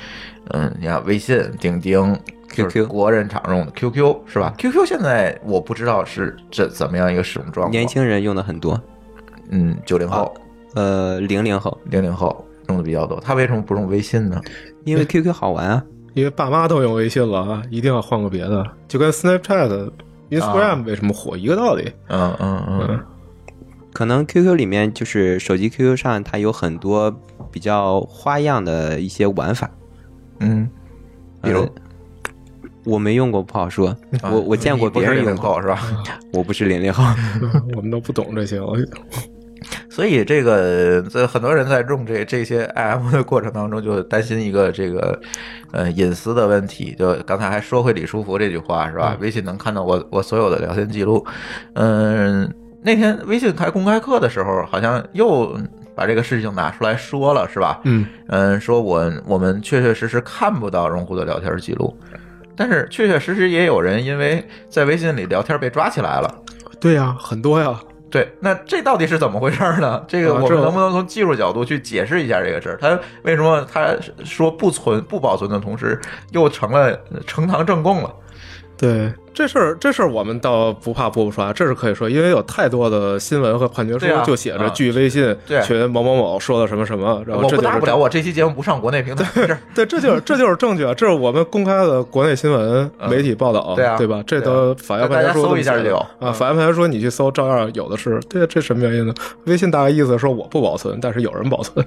[0.49, 2.17] 嗯，你看微信、钉钉。
[2.53, 7.71] QQ 国人常用的 QQ 是吧？QQ 现在我不知道是怎怎么样一个使用状况。
[7.71, 8.77] 年轻人用的很多，
[9.51, 10.35] 嗯，九零后、
[10.75, 13.21] 呃，零零后，零零后用的比较多。
[13.21, 14.41] 他为什么不用微信呢？
[14.83, 15.81] 因为 QQ 好玩啊。
[16.13, 19.91] 因为爸妈都用微信了啊，一定要换个别的，就跟 Snapchat、
[20.29, 21.91] Instagram 为什么火一个道理。
[22.07, 22.87] 嗯嗯嗯。
[22.89, 22.99] 嗯，
[23.93, 27.13] 可能 QQ 里面就是手机 QQ 上它有很多
[27.51, 29.69] 比较花样的一些玩法，
[30.39, 30.69] 嗯，
[31.41, 31.61] 比如？
[31.61, 31.69] 呃
[32.83, 33.89] 我没用过不好说，
[34.23, 35.79] 啊我我见过别人零用过，是吧？
[36.33, 37.03] 我不是零零后，
[37.77, 38.73] 我们都不懂这些了。
[39.91, 45.19] 所以这个在很多人在用这这些 IM 的过程当中，就担心一个这个
[45.73, 46.95] 呃隐私的问题。
[46.97, 49.17] 就刚才还说回李书福这句话是吧？
[49.19, 51.25] 微信能看到我我所有的聊天记录。
[51.73, 52.49] 嗯，
[52.81, 55.59] 那天微信开公开课的时候，好像又
[55.93, 57.81] 把这个事情拿出来说了是吧？
[57.83, 61.93] 嗯，嗯，说我我们确确实实看不到用户的聊天记录。
[62.55, 66.33] 但是确确实实也有人因为在微信里聊天被抓起来了，
[66.79, 67.77] 对呀，很多呀。
[68.11, 70.03] 对，那这到底是怎么回事呢？
[70.07, 72.77] 这个我们能不能从技术角度去解释一下这个事儿？
[72.79, 73.95] 他为什么他
[74.25, 75.99] 说不存不保存的同时，
[76.31, 78.13] 又成了呈堂证供了？
[78.81, 89.25] 对这事儿，这事儿我们倒不怕播不出来，这是可以说，因为有太多的新闻和判决书就写着啊据微信对群某某某说的什么什么，然后我这就是不大不了，我这期节目不上国内平台，
[89.75, 90.93] 对，这就是这就是证据啊！
[90.93, 94.21] 这是我们公开的国内新闻媒体报道，对啊对吧？
[94.25, 98.19] 这都啊法院判决书搜一下就有啊，嗯法院判决书你去搜，照样有的是。
[98.27, 99.13] 对，这什么原因呢？
[99.45, 101.85] 微信大概意思说我不保存，但是有人保存，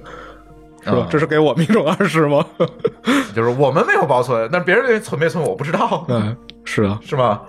[0.85, 1.07] 是吧嗯？
[1.09, 2.45] 这是给我们一种暗示吗？
[3.35, 7.41] 就是我们没有保存，但别人存没存我不知道， 嗯，是啊，是吗？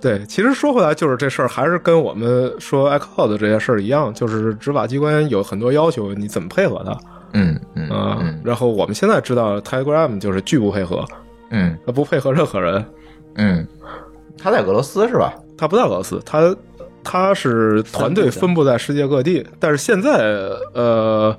[0.00, 0.24] 对。
[0.26, 6.96] 其实说回来，就是这事儿还是跟我们说 iCloud 这些事儿一样，就是执法机关有很多要求，你怎么配合他
[7.32, 8.18] 嗯嗯啊？
[8.20, 11.04] 嗯然后我们现在知道 Telegram 就是拒不配合，
[11.50, 12.84] 嗯他不配合任何人。
[13.34, 13.66] 嗯，
[14.40, 15.32] 他在俄罗斯是吧？
[15.56, 16.54] 他不在俄罗斯，他
[17.02, 20.10] 他是团队分布在世界各地，但是现在
[20.74, 21.36] 呃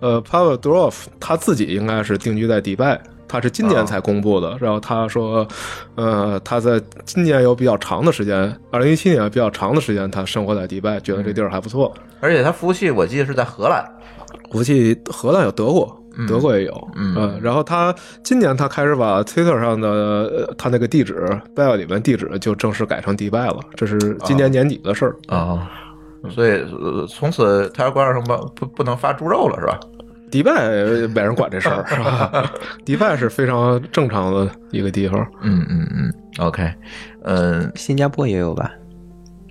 [0.00, 3.00] 呃，Pavel Durov 他自己应该是定居在迪拜。
[3.32, 5.46] 他是今年才公布的，然后他说，
[5.94, 11.94] 呃，他在今年有比较长的时间，二零一七年比较长的时间，他生活在迪拜，觉得这地儿还不错。
[12.18, 13.84] 而且他服务器我记得是在荷兰，
[14.50, 25.14] 服务器荷兰有德国，德国也有，嗯呃然后他今年他开始把 Twitter 上的呃他那个地址 bio 里面地址就正式改成迪拜了，这是今年年底的事儿。
[25.28, 25.70] 啊、
[26.28, 29.78] 所以、呃从此 Telegram 上不不不能发猪肉了是吧？
[30.30, 30.52] 迪拜
[31.08, 32.52] 没人管这事儿，是吧？
[32.84, 35.20] 迪拜是非常正常的一个地方。
[35.42, 36.72] 嗯嗯嗯，OK，
[37.24, 38.70] 嗯，新加坡也有吧？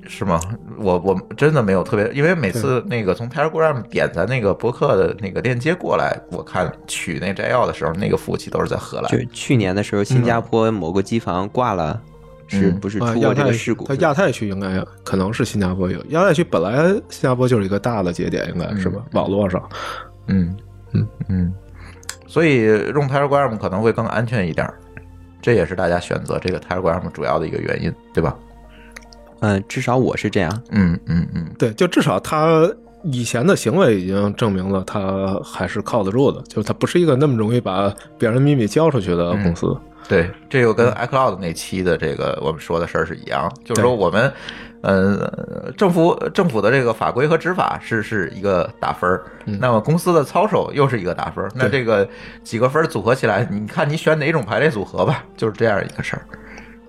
[0.08, 0.40] 是吗？
[0.78, 9.18] 我我真的没有特别，因为每次那个从 Telegram 点咱那个博客的那个链接过来，我看取那摘要的时候，那个服务器都是在荷兰就。
[9.34, 12.02] 去年的时候，新加坡某个机房挂了，
[12.50, 13.86] 是嗯不是啊，出过这亚太个事故？
[13.86, 19.02] 它亚太区应该可能是新加坡有，亚太区本来新加坡就是一个大的节点，应该是吧？
[19.14, 19.70] 网络上，
[20.28, 20.58] 嗯
[20.94, 21.54] 嗯嗯，
[22.28, 24.74] 所以用 Telegram 可能会更安全一点儿，
[25.42, 28.36] 这也是大家选择这个 Telegram 主要的一个原因，对吧？
[29.42, 30.64] 嗯，至少我是这样。
[30.72, 32.70] 嗯嗯嗯对，就至少他
[33.04, 39.68] 以前的行为已经证明了他还是靠得住的，就是他不是一个那么容易把别人的秘密交出去的公司。
[40.10, 44.34] 对，这又跟 iCloud 那期的这个我们说的事儿是一样，就是说我们，
[44.82, 52.10] 呃，政府政府的这个法规和执法是是一个打分儿，那么公司的操守又是一个打分儿，那这个
[52.44, 56.26] 几个分儿组合起来，你看你选哪种排列组合吧，就是这样一个事儿，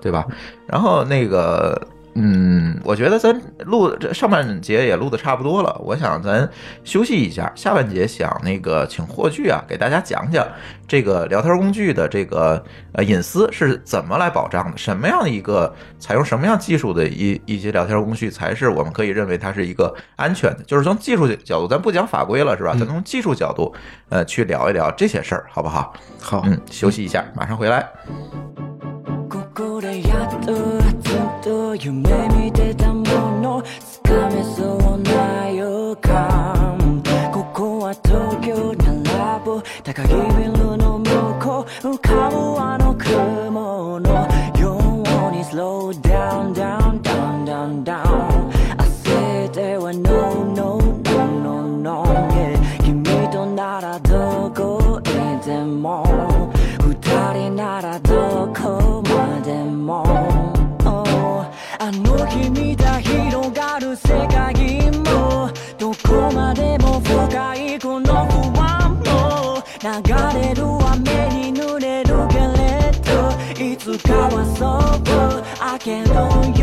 [0.01, 0.27] 对吧？
[0.67, 1.79] 然后那个
[2.15, 6.49] 嗯，我觉得咱录这上半节也录的差不多了，我想咱
[6.83, 10.45] 休息一下，下半节想那个请霍炬啊给大家讲讲
[10.89, 22.75] 这个聊天工具的这个呃隐私是怎么来保障的，什么样的一个采用什么样技术的一一些聊天工具才是我们可以认为它是一个安全的，就是从技术角度，咱不讲法规了是吧？
[22.77, 23.73] 咱从技术角度
[24.09, 25.95] 呃去聊一聊这些事儿，好不好？
[26.21, 27.89] 好，嗯，休息一下，马上回来。
[31.75, 32.30] you made
[75.81, 76.60] I can't you.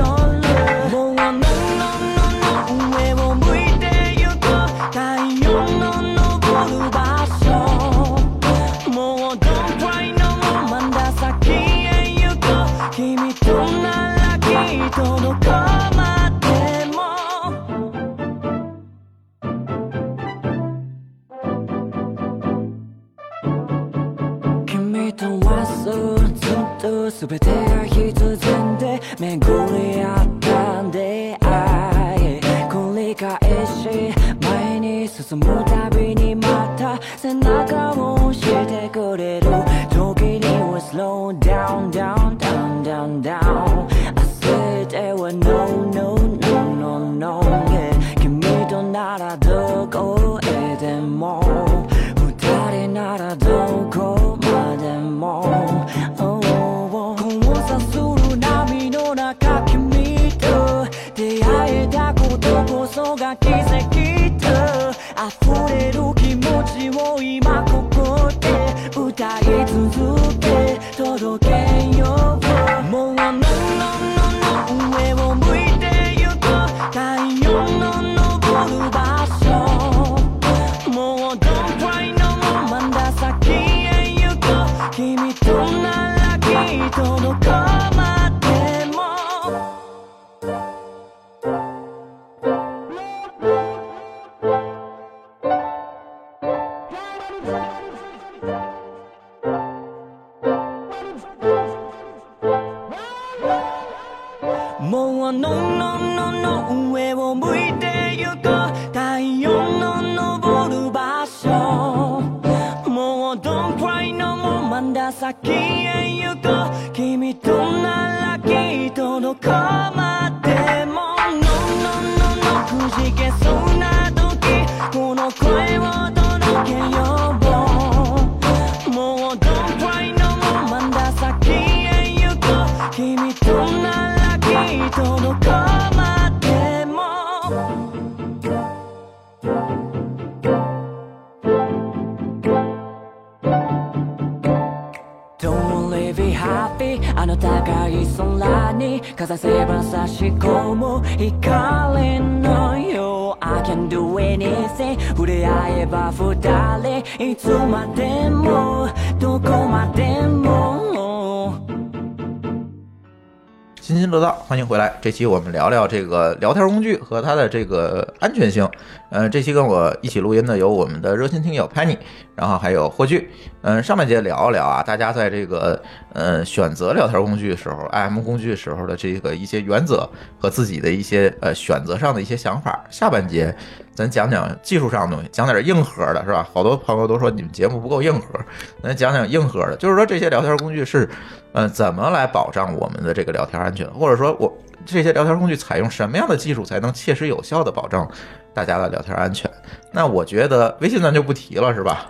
[165.02, 168.70] 这期我们聊聊这个聊天工具和它的这个安全性。
[169.10, 171.98] 呃，这期跟我一起录音的有我们的热心听友 Penny，
[172.36, 173.30] 然后还有霍炬。
[173.68, 175.78] 嗯、上半节聊一聊啊，大家在这个
[176.14, 182.82] 呃选择聊天工具的时候，IM 工具时候的这个一些原则和自己的一些呃选择上的一些想法。
[182.90, 183.54] 下半节
[183.94, 186.48] 咱讲讲技术上的东西，讲点硬核的，是吧？
[186.54, 188.40] 好多朋友都说你们节目不够硬核，
[188.82, 191.10] 咱讲讲硬核的，就是说这些聊天工具是
[191.52, 194.50] 呃怎么来保障我们的这个聊天安全，或者说我
[194.86, 198.10] 这些聊天工具采用什么样的技术才能切实有效的保障
[198.54, 199.52] 大家的聊天安全？
[199.92, 202.06] 那我觉得微信咱就不提了，是吧？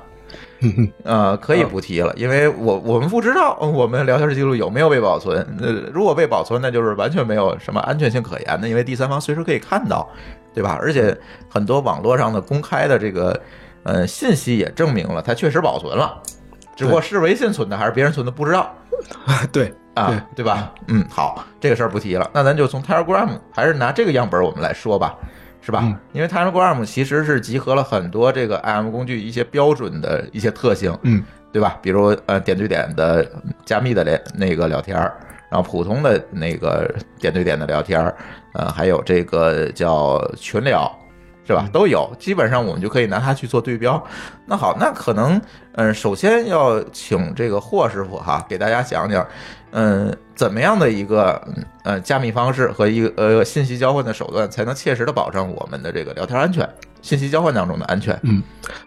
[1.04, 5.38] 呃，可以不提了，因为我我们不知道呃我们聊天记录有没有被保存。
[5.62, 10.08] 呃，如果被保存，那就是完全没有什么安全性可言的，因为第三方随时可以看到，
[10.54, 10.78] 对吧？
[10.82, 11.16] 而且
[11.48, 13.40] 很多网络上的公开的这个
[13.84, 16.22] 呃信息也证明了它确实保存了，
[16.76, 18.74] 只不过是微信存的还是别人存的不知道。
[19.54, 20.74] 对，啊，对吧？
[20.88, 22.28] 嗯，好，这个事儿不提了。
[22.34, 25.16] 那咱就从 Telegram 还是拿这个样本我们来说吧，
[25.68, 25.82] 是吧？
[25.84, 31.78] 嗯因为 Telegram 其实是集合了很多这个 IM 工具一些标准的一些特性，嗯，对吧？
[31.82, 33.30] 比如呃点对点的
[33.66, 35.14] 加密的连那个聊天儿，
[35.52, 38.16] 然后普通的那个点对点的聊天儿，
[38.54, 40.90] 呃，还有这个叫群聊。
[41.46, 41.66] 是吧？
[41.72, 44.02] 都有，基本上我们就可以拿它去做对标。
[44.46, 45.42] 那好，那可能，
[45.76, 49.26] 嗯、首先要请这个霍师傅哈，给大家讲讲，
[49.72, 51.42] 嗯、怎么样的一个
[51.84, 56.68] 呃加密方式和一个呃信息交换的手段，才能切实的保证我们的这个聊天安全，
[57.02, 58.18] 信息交换当中的安全。
[58.24, 58.42] 嗯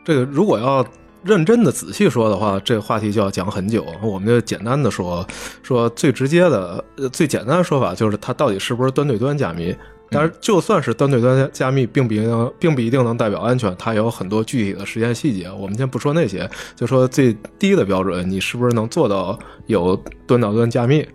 [0.05, 0.87] 这个如果要
[1.23, 3.85] 认真的仔细说的话，这个话题就要讲很久。
[4.01, 5.27] 我们就简单的说，
[5.63, 6.83] 说最直接的、
[7.13, 9.77] 最简单的说法就是它到底是不是端对端加密。
[10.11, 15.51] 但是，就算是端对端加密，并不一定，并不一定能代表安全，它有很多具体的实践细节。
[15.51, 19.96] 我们先不说那些，就说最低的标准，你是不是能做到有
[20.27, 21.07] 端到端加密？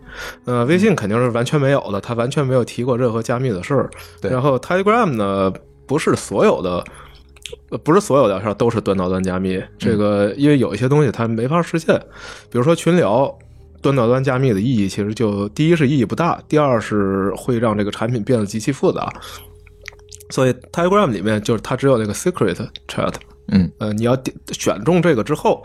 [0.46, 3.90] 呃，微信肯定是完全没有的，它完全没有提过任何加密的事儿。
[4.22, 5.52] 然后 Telegram 呢，
[5.86, 6.84] 不是所有的。
[7.70, 11.96] 呃，不是所有聊天都是端到端加密，这个因为有一些东西它没法实现，
[12.50, 13.38] 比如说群聊，
[13.86, 19.14] 端到端加密的意义其实就第一是意义不大，第二是会让这个产品变得极其复杂。
[20.32, 23.14] 所以 Telegram 里面就是它只有那个 secret chat，
[23.50, 25.62] 嗯，呃，你要点选中这个之后，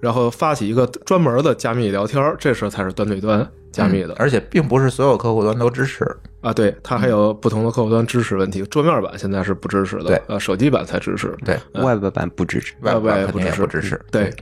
[0.00, 4.16] 然后发起一个专门的加密聊天，这时候才是端对端加密的嗯。
[4.18, 6.04] 而且并不是所有客户端都支持。
[6.40, 11.32] 啊，对，它还有不同的客户端支持问题，桌面版现在是不支持的，对呃，手机版才支持。
[11.44, 12.74] 对，Web 版不支持。
[12.80, 14.00] ，Web 版肯定也不支持。
[14.10, 14.34] 对。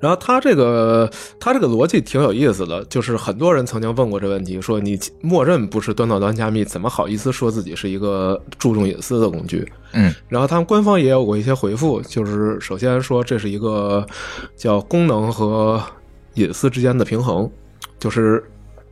[0.00, 9.66] 然后他这个他这个逻辑挺有意思的，就是很多人曾经问过这问题，说你默认不是端到端加密，怎么好意思说自己是一个注重隐私的工具？
[9.92, 14.06] 嗯，然后他们官方也有过一些回复，就是首先说这是一个
[14.56, 15.82] 叫功能和
[16.34, 17.50] 隐私之间的平衡，
[17.98, 18.44] 就是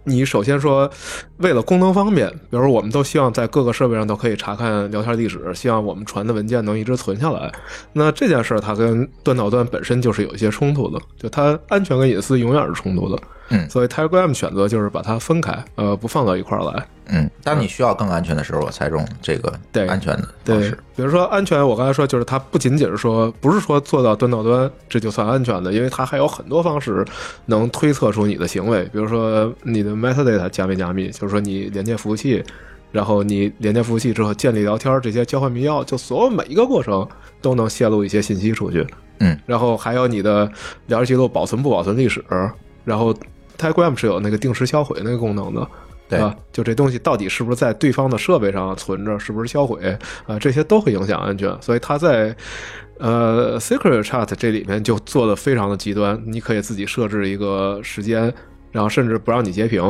[0.05, 0.91] 你首先说
[1.39, 7.51] 为了功能方便，比如说我们都希望在各个设备上都可以查看聊天地址，希望我们传的文件能一直存下来。
[7.93, 13.21] 那这件事儿它跟端到端本身就是有一些冲突的，就它安全跟隐私永远是冲突的。
[13.51, 16.87] 嗯所以 Telegram 选择就是把它分开，呃，不放到一块儿来。
[17.07, 27.05] 嗯，当你需要更安全的时候，我才用这个对安全的方对式。，比如说安全，我刚才说就是它不仅仅是说，不是说做到端到端这就算安全的，因为它还有很多方式
[27.47, 32.43] 能推测出你的行为，比如说你的 metadata 加密加密，就是说你连接服务器，
[32.91, 37.07] 然后你连接服务器之后建立聊天这些交换密钥，就所有每一个过程
[37.43, 38.87] 都能泄露一些信息出去。
[39.19, 40.51] 嗯，然后还有你的
[40.87, 42.25] 聊天记录保存不保存历史，
[42.83, 43.15] 然后
[43.59, 45.69] Telegram 是有那个定时销毁那个功能的。
[46.09, 50.39] 对吧，就这东西到底是不是在对方的设备上存着，是不是销毁啊？
[50.39, 52.37] 这些都会影响安全，所以它在
[52.99, 58.33] 呃 Secret Chat 这里面就做的非常的极端，你可以自己设置一个时间，
[58.71, 59.83] 然后甚至不让你截屏。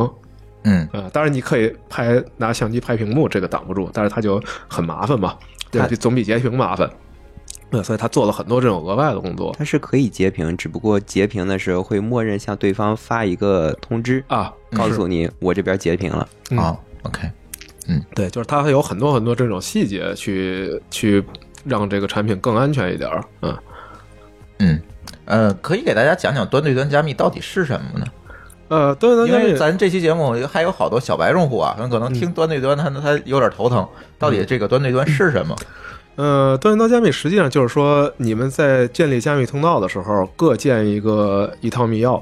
[0.63, 5.35] 嗯，啊，当然你可以拍拿相机拍屏幕，这个挡不住，但是它就很麻烦嘛，
[5.69, 6.89] 对总比截屏麻烦。
[7.75, 16.27] 那所以他做了很多这种额外的工作他是可以截屏，只不过截屏的时候会默认向对方发一个通知，啊，告诉你我这边截屏了。
[16.51, 17.29] 嗯好，OK，
[17.87, 21.23] 嗯对，就是它有很多很多这种细节去去
[21.65, 23.23] 让这个产品更安全一点儿。
[23.41, 23.57] 嗯，
[24.59, 24.81] 嗯，
[25.25, 28.05] 呃，可以给大家讲讲端对端加密到底是什么呢？
[28.67, 35.55] 呃，对对因为对，咱这期节目还有好多小白用户啊，可能听端对端他他有点头疼，到底这个端对端是什么？
[36.15, 42.21] 呃，端端加密实际上就是说，你们在建立加密通道的时候，各建一个一套密钥，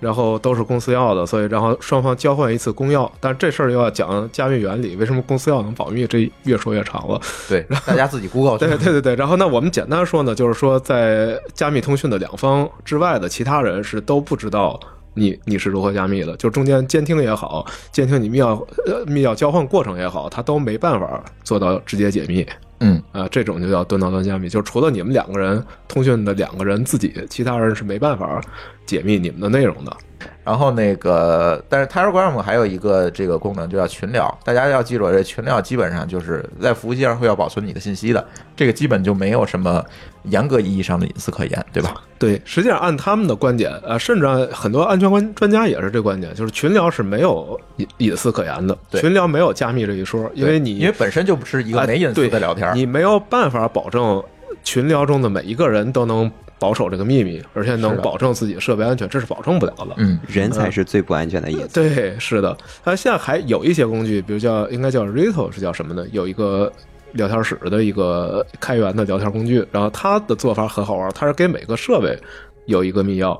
[0.00, 3.10] 然后都是公司要的，所以然后双方交换一次公钥。
[3.20, 6.06] 但这事儿又要讲加密原理，为什么公司钥能保密？
[6.06, 7.20] 这越说越长了。
[7.48, 14.80] 对，大家自己 Google 去对对对对，然后那，我们简单说呢，就是说在加密通讯的两方之外的其他人是都不知道
[15.12, 22.46] 你你是如何加密的，就中间监听也好，监听你密钥呃密钥交换过程也好，他都没办法做到直接解密。
[22.80, 28.40] 嗯啊、这种就叫端到端加密，就是除了你们两个人通讯的两个人自己，其他人是没办法
[28.86, 29.96] 解密你们的内容的。
[30.42, 34.36] 然后那个，但是 Telegram 还有一个这个功能，就叫群聊。
[34.44, 39.84] 大家要记住，这群聊基本上就是在服务器上会要保存你的信息的，这个基本就没有什么
[40.24, 41.94] 严格意义上的隐私可言，对吧？
[42.18, 54.22] 对，实际上按他们的观点，呃，甚至按很多安全观专家也是这观点，就是群聊是没有隐隐私可言的，群聊没有加密这一说，因为你因为本身就不是一个啊没隐私的聊天儿，你没有办法保证
[54.64, 59.94] 群聊中的每一个人都能保守这个秘密，而且能保证自己的设备安全，这是保证不了的。
[59.98, 61.74] 嗯人才是最不安全的隐私。
[61.74, 66.04] 对，是的，它现在还有一些工具，比如叫应该叫 Rito 是叫什么呢？
[66.10, 66.72] 有一个
[67.12, 72.18] 聊天室的一个开源的聊天工具，然后它的做法很好玩，它是给每个设备
[72.66, 73.38] 有一个密钥，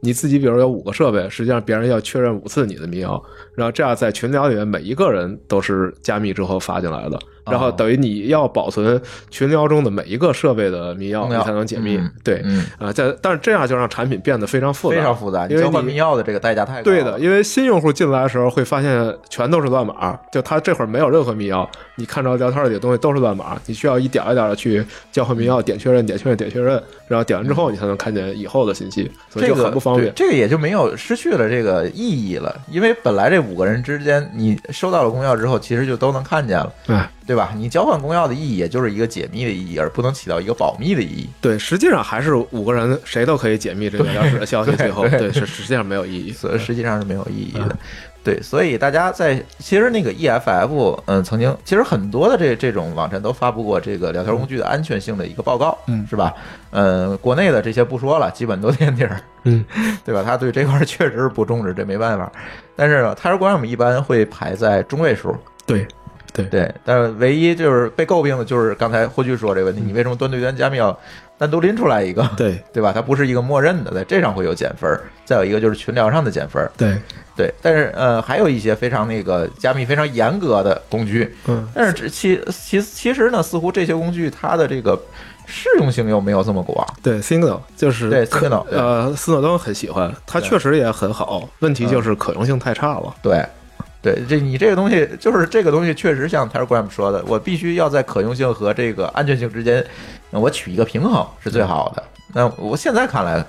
[0.00, 3.20] 你自己比如有五个设备，实际上别人要确认五次你的密钥，
[3.54, 7.18] 然后这样在群聊里面每一个人都是加密之后发进来的，
[7.50, 11.96] 然后等于你要保存群聊中的每一个设备的密钥，你才能解密。
[11.96, 16.82] 嗯对，嗯啊，在但是这样就让产品变得非常复杂，非常复杂，因为交换密钥的这个代价太高了。
[16.82, 30.12] 对的，因为新用户进来的时候会发现全都是乱码，就他这会儿没有任何密钥，你看着聊天里的东西都是乱码，你需要一点一点的去交换密钥，点确认，点确认，点确认，然后点完之后你才能看见以后的信息，所以就这个很不方便对。
[30.14, 37.52] 这个也就没有失去了这个意义了，因为本来这五个人之间，你收到了公钥之后，其实就都能看见了，哎，对吧？
[37.54, 41.28] 你交换公钥的意义，也就是一个解密的意义，而不能起到一个保密的意义。
[41.42, 46.32] 对，实际上还是五个人谁都可以解密这个钥匙的消息，最后对对是实际上没有意义。
[46.32, 47.76] 所以实际上是没有意义的嗯。
[48.24, 56.34] 对，所以大家在其实那个 EFF，嗯，曾经其实很多的这这种网站都发布过这个聊天工具的安全性的一个报告，嗯是吧？
[56.70, 59.64] 嗯，国内的这些不说了，基本都垫底儿，嗯，
[60.04, 60.22] 对吧？
[60.26, 62.30] 他对这块儿确实是不重视，这没办法。
[62.76, 65.86] 但是呢，他说我们一般会排在中位数，对，
[66.32, 70.96] 对，对，但是唯一就是被诟病的就是刚才霍炬说这个问题，你为什么端对端加密要
[71.36, 72.28] 单独拎出来一个？
[72.36, 72.92] 对， 对吧？
[72.92, 75.02] 它不是一个默认的，在这上会有减分儿。
[75.24, 76.96] 再有一个就是群聊上的减分儿，对，
[77.36, 77.52] 对。
[77.60, 84.98] 但是呃，还有一些非常那个加密非常严格的工具，嗯，但是其其其实呢，似乎这些工具它的这个
[85.44, 86.86] 适用性又没有这么广。
[87.02, 93.14] 对，Signal 就是对可 Signal，对呃，斯诺登很喜欢，它确实也很好，问题就是可用性太差了。
[93.22, 93.44] 对，
[94.14, 99.84] 对，这你这个东西就是这个东西，确实像 Telegram 说的，我必须要在可用性和这个安全性之间，
[100.30, 102.02] 呃我取一个平衡是最好的。
[102.32, 103.44] 那我现在看来，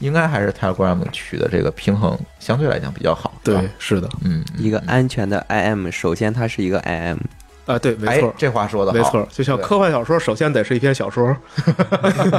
[0.00, 3.32] 应该还是 Telegram 取的这个平衡相对来讲比较好。
[3.42, 7.18] 对，，是的，嗯，一个安全的 IM，首先它是一个 IM，
[7.66, 11.36] 啊，对，没哎错，，这话说的没错，就像科幻小说，首先得是一篇小说。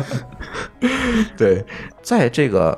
[1.37, 1.65] 对，
[2.01, 2.77] 在这个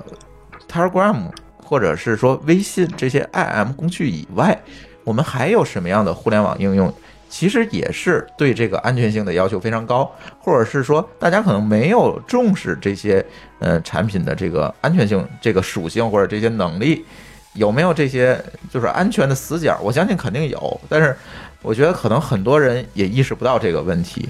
[0.71, 1.29] Telegram
[1.69, 4.59] 或者是说微信这些 IM 工具以外，
[5.03, 6.91] 我们还有什么样的互联网应用？
[7.29, 13.23] 其实也是对这个安全性的要求非常高，或者是说大家可能没有重视这些
[13.59, 17.05] 呃产品的这个安全性、这个属性或者这些能力，
[17.53, 19.79] 有没有这些就是安全的死角？
[19.83, 21.15] 我相信肯定有，但是
[21.61, 24.27] 我觉得可能很多人也意识不到这个问题。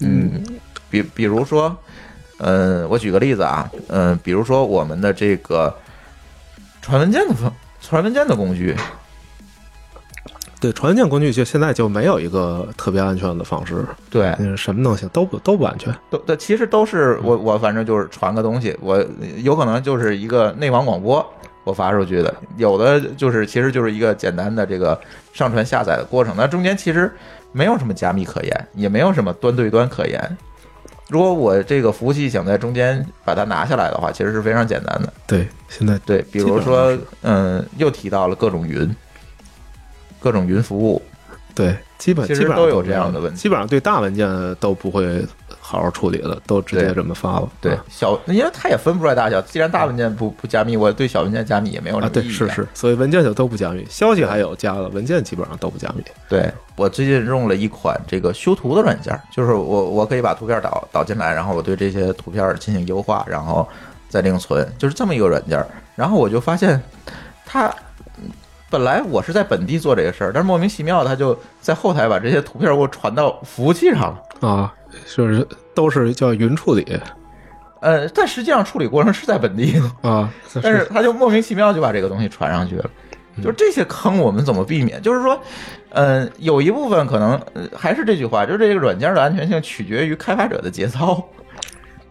[0.00, 0.44] 嗯，
[0.90, 1.74] 比比如说，
[2.38, 5.74] 呃，我举个例子啊，嗯、比如说我们的这个
[6.80, 8.76] 传文件的方传文件的工具，
[10.60, 15.94] 对，传文件工具就现在就没有一个特别安全的方式，对，嗯，什么东西都不都不安全。
[16.10, 19.04] 都都其实都是我我反正就是传个东西，我
[19.38, 21.24] 有可能就是一个内网广播
[21.64, 24.98] 我发出去的，有的就是其实就是一个简单的这个
[25.32, 27.12] 上传下载的过程，那中间其实
[27.52, 30.36] 没有什么加密可言，也没有什么端对端可言。
[31.08, 35.12] 如果我这个服务器想在中间把它拿下来的话，其实是非常简单的。
[35.26, 38.94] 对，现在对，比如说，嗯，又提到了各种云，
[40.20, 41.00] 各种云服务，
[41.54, 43.38] 对，基本其实基本上都有这样的问题。
[43.38, 45.24] 基本上对大文件都不会
[45.68, 47.48] 好好处理了，都直接这么发了。
[47.60, 49.38] 对啊小，因为它也分不出来大小。
[49.42, 56.02] 既然大文件不不加密，我对小文件加密也没有什啊，对，么意义、是是，所以文件就都不加密，消息还有加了，文件基本上都不加密。
[56.26, 63.68] 对我最近用了一款这个修图的软件，就是我我可以把图片导导进来，然后我对这些图片进行优化，然后
[64.08, 65.62] 再另存，就是这么一个软件。
[65.94, 66.82] 然后我就发现，
[67.44, 67.70] 它
[68.70, 74.00] 本来我是在本地做这个事儿，但是莫名其妙他就在后台把这些图片给我传到服务器上
[74.40, 74.48] 了。
[74.48, 74.74] 啊，
[75.14, 76.86] 就是都是叫云处理
[77.80, 80.28] 呃，但实际上处理过程是在本地的，啊，
[80.62, 82.84] 但是他就莫名其妙就把这个东西传上去了。
[83.36, 85.00] 嗯就是这些坑我们怎么避免？
[85.00, 85.40] 就是说，
[85.90, 91.24] 嗯、有一部分可能呃还是这句话，就是这个软件的安全性取决于开发者的节操。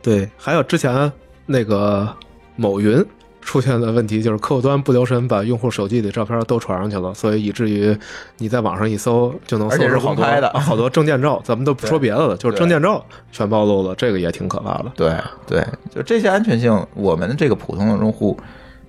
[0.02, 1.12] 对，还有之前
[1.46, 2.08] 那个
[2.56, 3.06] 某云
[3.48, 7.98] 出现的问题，就是客户端不留神把用户手机里照片都传上去了，所以以至于
[8.40, 14.92] 你在网上一搜就能搜出好多的啊好多证件照，咱们都不说别的了，就是证件照全暴露了，这个也挺可怕的。
[14.98, 15.16] 对
[15.48, 18.38] 对，就这些安全性，我们这个普通的用户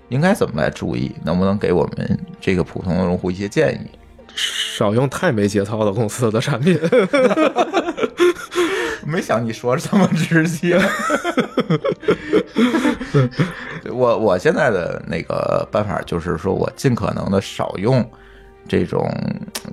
[0.08, 1.14] 应该怎么来注意？
[1.24, 3.88] 能不能给我们这个普通的用户一些建议？
[4.34, 6.76] 少用太没节操的公司的产品。
[9.08, 10.78] 没想你说这么直接。
[13.90, 18.06] 我我现在的那个办法就是说，我尽可能的少用
[18.68, 19.10] 这种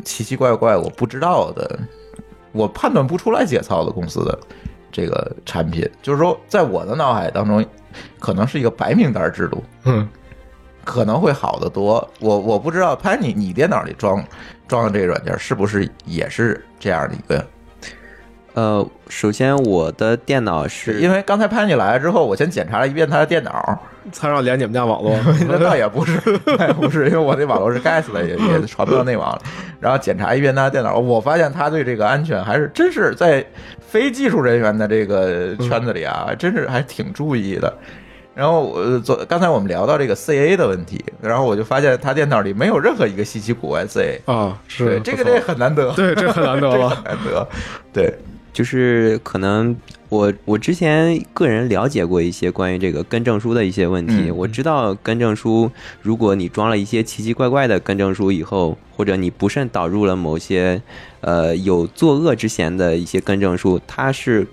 [0.04, 1.78] 奇奇怪怪我不知道的，
[2.54, 4.40] 我判断不出来节操的公司的
[4.92, 5.90] 这个产品。
[6.02, 7.66] 就是说，在我的脑海当中，
[8.20, 10.08] 可能是一个白名单制度，嗯，
[10.86, 12.08] 可能会好得多。
[12.20, 14.24] 我我不知道，潘你你电脑里装
[14.68, 17.46] 装的这个软件是不是也是这样的一个？
[18.56, 23.78] 呃，首先我的电脑是因为刚才潘姐来了之后，我先检查了一遍他的电脑，
[24.14, 25.14] 才让连你们家网络。
[25.48, 26.18] 那倒也不是，
[26.58, 29.42] 倒也不是，因为我那网络是 gas 的，也也传不到内网了。
[29.82, 33.46] 然后检查一遍他的电脑，我发现他对这个安全还是真是在
[33.86, 37.72] 非技术人员的这个圈子里啊，真是还挺注意的。
[38.34, 47.04] 然后我昨刚才我们聊到这个 CA 的问题，然后我就发现他电脑里没有任何一个稀奇古怪 CA，啊，是对，这个这很难得，对，这很难得 很。
[47.06, 47.48] 难得，
[47.94, 48.14] 对，
[48.56, 49.76] 就是可能
[50.08, 55.70] 我我之前个人了解过一些关于这个更证书的一些问题，嗯我知道更证书，
[56.02, 60.82] 如果你装了一些奇奇怪怪的更证书以后，或者你不慎导入了某些
[61.20, 64.48] 呃有作恶之嫌的一些更证书，它是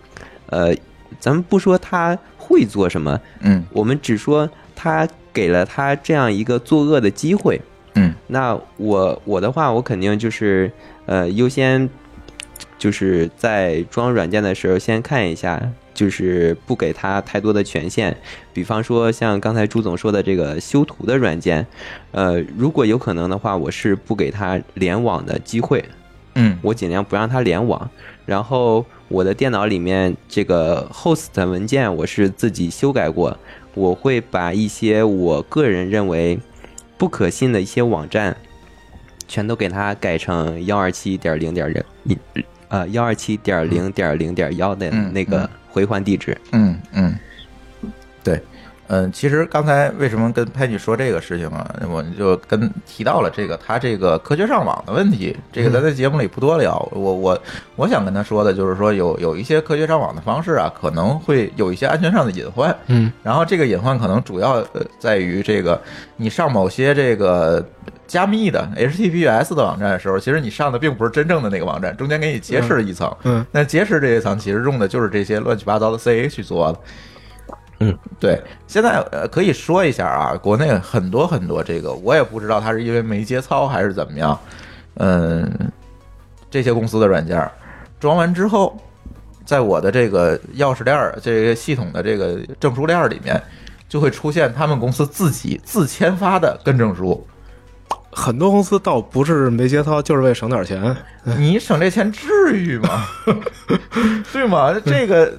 [0.46, 0.74] 呃，
[1.20, 7.60] 咱们不说它会做什么，嗯我们只说它给了他这样一个作恶的机会。
[7.94, 10.72] 嗯那我我的话，我肯定就是
[11.06, 11.88] 呃优先，
[12.82, 15.62] 就是在装软件的时候先看一下，
[15.94, 18.16] 就是不给他太多的权限。
[18.52, 21.64] 比方说像刚才朱总说的这个修图的软件，
[22.10, 25.84] 呃，如果有可能的话，我是不给他联网的机会。
[26.34, 27.88] 嗯我尽量不让它联网。
[28.26, 33.38] 然后我的电脑里面这个 host 文件我是自己修改过，
[33.74, 36.36] 我会把一些我个人认为
[36.98, 38.36] 不可信的一些网站，
[39.28, 42.18] 全都给它改成幺二七点零点零一
[42.72, 46.36] 呃幺二七点零点零点幺的嗯那个嗯回环地址。
[46.52, 47.31] 嗯嗯，对。
[48.92, 51.74] 嗯，其实刚才为什么跟佩妮说这个事情啊？
[51.88, 55.34] 我就跟提到了这个他这个科学上网的问题。
[55.50, 56.76] 这个咱在节目里不多聊。
[56.92, 57.42] 我我
[57.74, 62.76] 我想跟他说的就是说，有有一些科学上网的方式啊，可能会有一些安全上的隐患。
[62.88, 65.80] 嗯，然后这个隐患可能主要呃在于这个
[66.18, 67.66] 你上某些这个
[68.06, 73.10] 加密的 HTTPS 的网站的时候，其实你上的并不是真正的那个网站，中间给你劫持了一层。
[73.22, 76.78] 嗯，那劫持这一层其实用的就是这些乱七八糟的 CA 去做的。
[77.82, 84.38] 嗯，对，现在呃可以说一下啊，国内很多很多这个，我也不知道它是因为没节操还是怎么样，
[84.94, 85.50] 嗯，
[86.50, 87.50] 这些公司的软件儿
[87.98, 88.78] 装完之后，
[89.44, 93.42] 在我的这个钥匙链儿这个系统的这个证书链儿里面，
[93.88, 97.26] 就会出现他们公司自己自签发的跟证书。
[98.14, 100.94] 很多公司倒不是没节操，就是为省点钱。
[101.24, 103.06] 你省这钱至于吗？
[104.32, 104.74] 对吗？
[104.84, 105.32] 这个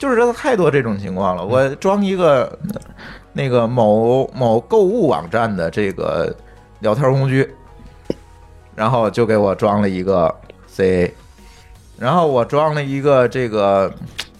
[0.00, 1.44] 就是说太多这种情况了。
[1.44, 2.58] 我装一个
[3.34, 6.34] 那个某某购物网站的这个
[6.78, 7.54] 聊天工具，
[8.74, 10.34] 然后就给我装了一个
[10.74, 11.10] CA，
[11.98, 13.92] 然后我装了一个这个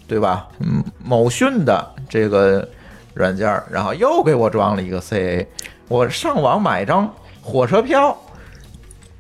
[0.09, 0.49] 对吧？
[0.61, 2.67] 嗯，某讯的这个
[3.13, 5.47] 软件儿，然后又给我装了一个 CA。
[5.89, 8.17] 我上网买张火车票，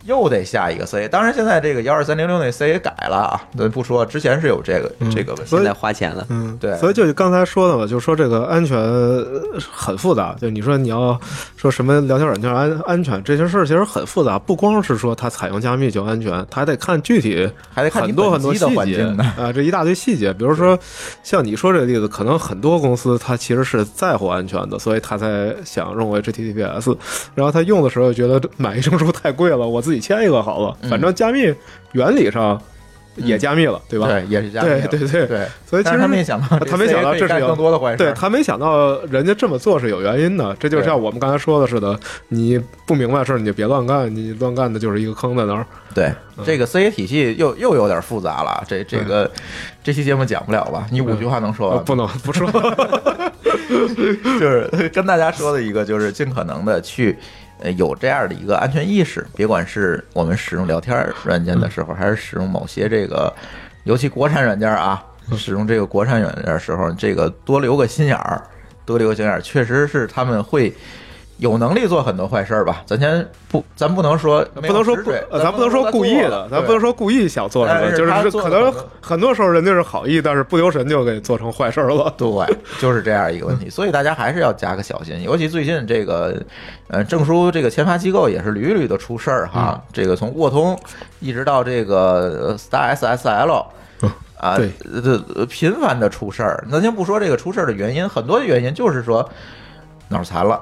[0.05, 1.09] 又得下一个 CA。
[1.09, 5.57] 当然，现在这个幺二三零六那 C 也改了啊，咱不说，之前是有这个这个问题。
[5.57, 10.34] 现在花钱了，嗯，对所以就刚才说的嘛，就是说这个安全呃很复杂。
[10.40, 11.18] 就你说你要
[11.57, 20.32] 说什么聊天软件安安全这些事儿，其实很复杂，不光是说它采用加密就安全，它还得看具体还得看很多很多的细节环境啊，这一大堆细节。
[20.32, 20.78] 比如说
[21.22, 26.96] 像你说这个例子，可能很多公司它其实是在乎安全的，所以他才想用 HTTPS，
[27.34, 31.55] 然后他用的时候觉得买一证书太贵了，我自己签一个好了，反正加密
[31.93, 32.61] 原理上
[33.16, 34.07] 也加密了，对吧？
[34.07, 35.47] 对，也是加密了对对对对。
[35.66, 37.97] 所以其实他没想到， 他没想到这是有更多的坏事。
[37.97, 45.66] 对他没想到人家这么做是有原因的，这就像我们刚才说的似的，你不明白事儿你就别乱干，你乱干的就是一个坑在那儿。
[45.93, 46.11] 对
[46.45, 48.62] 这个 CA 体系又又有点复杂了。
[48.66, 49.28] 这这个
[49.82, 50.86] 这期节目讲不了吧？
[50.91, 52.49] 你五句话能说完不能不说，
[53.68, 57.18] 就是跟大家说的一个，就是尽可能的去
[57.61, 63.32] 呃有这样的一个安全意识，别管是我们使用聊天软件的时候，还是使用某些这个，
[63.84, 65.02] 尤其国产软件啊，
[65.36, 68.42] 使用这个国产软件的时候，这个多留个心眼儿，
[68.84, 70.72] 多留个心眼儿，确实是他们会。
[71.41, 72.82] 有能力做很多坏事儿吧？
[72.86, 74.95] 咱先不，咱不能说不能说
[75.32, 82.12] 咱不能说故意的，咱不能说故意想做什么，是就是可能很多时候人家是好意，但是不留神就给做成坏事儿了。
[82.16, 82.28] 对，
[82.78, 86.41] 就是这样一个问题，所以大家还是要加个小心，尤其最近这个，
[86.88, 89.82] 呃，证书这个签发机构也是屡屡的出事儿哈。
[89.93, 90.78] 这个从沃通
[91.20, 93.64] 一直到这个呃 Star SSL。
[94.36, 94.70] 啊，对
[95.03, 96.66] 这呃频繁的出事儿。
[96.72, 99.28] 咱先不说这个出事儿的原因，很多的原因就是说
[100.09, 100.59] 脑残了，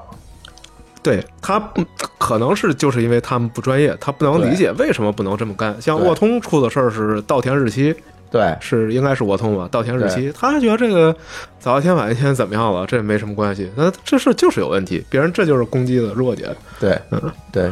[1.02, 1.84] 对他不
[2.18, 5.74] 可能是就是因为他们不专业，他不能理解为什么不能这么干。
[5.80, 7.94] 像沃通出的事儿是稻田日期，
[8.30, 9.68] 对是应该是沃通吧？
[9.70, 11.14] 稻田日期，他觉得这个
[11.58, 13.70] 早一天晚一天怎么样了，这没什么关系。
[13.74, 16.54] 那这事就是有问题，别人这就是攻击的弱点。
[16.78, 17.22] 对嗯
[17.52, 17.70] 对，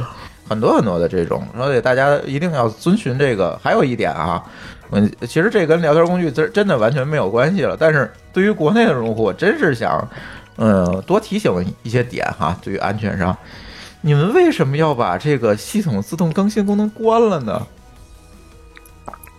[0.48, 3.58] 很多很多的这种，所以大家一定要遵循这个。
[3.62, 4.42] 还有一点啊，
[4.92, 7.76] 嗯，其实这跟聊天工具真真的完全没有关系了。
[7.78, 10.08] 但是对于国内的用户，我真是想，
[10.56, 11.52] 嗯，多提醒
[11.82, 12.58] 一些点哈。
[12.62, 13.36] 对于安全上，
[14.00, 17.66] 你们为什么要把这个系统自动更新功能关了呢？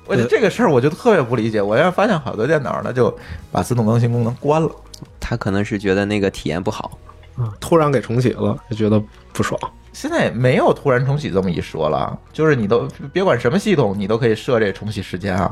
[0.05, 1.61] 我觉得这个事儿我就特别不理解。
[1.61, 3.13] 我要发现好多电脑，呢就
[3.51, 4.69] 把自动更新功能关了。
[5.19, 6.97] 他可能是觉得那个体验不好，
[7.35, 9.01] 啊，突然给重启了，就觉得
[9.33, 9.59] 不爽。
[9.91, 15.51] 现在没有突然重启这么一说了，就是你都别管什么系统，你都可以设这重启时间啊。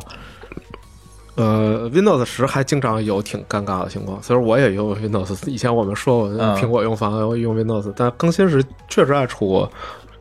[1.35, 9.71] 呃，Windows 十还经常有挺尴尬的情况，虽然我也用 Windows，以前我们说过嗯苹果用方案用 Windows，但更新时确实爱出过。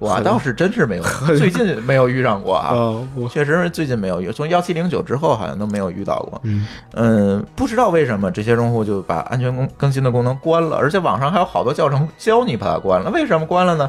[0.01, 1.03] 我倒是真是没有，
[1.39, 2.75] 最近没有遇上过啊。
[3.31, 6.39] 确实是最近没有遇，从幺七零九之后好像都没有遇到过。
[6.43, 13.11] 嗯嗯，不知道为什么这些用户就把安全更更新的功能关了，而且网上还有好多教程教你把它关了。
[13.13, 13.89] 为什么关了呢？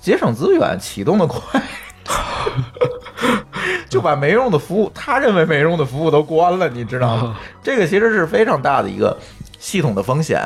[0.00, 1.60] 节省资源，启动的快，
[3.88, 7.36] 就把没用的服务，他认为没用的服务都关了，你知道吗？
[7.62, 9.16] 这个其实是非常大的一个
[9.58, 10.40] 系统的风险。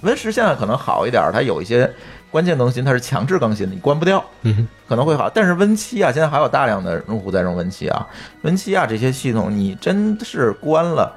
[0.00, 1.92] Win 十现在可能好一点，它有一些
[2.30, 4.24] 关键更新，它是强制更新的，你关不掉。
[4.42, 8.06] 嗯可能会好，但是 Win 七啊，现在还有大量的用户在用 Win 七啊
[8.42, 11.12] ，Win 七啊这些系统你真是关了，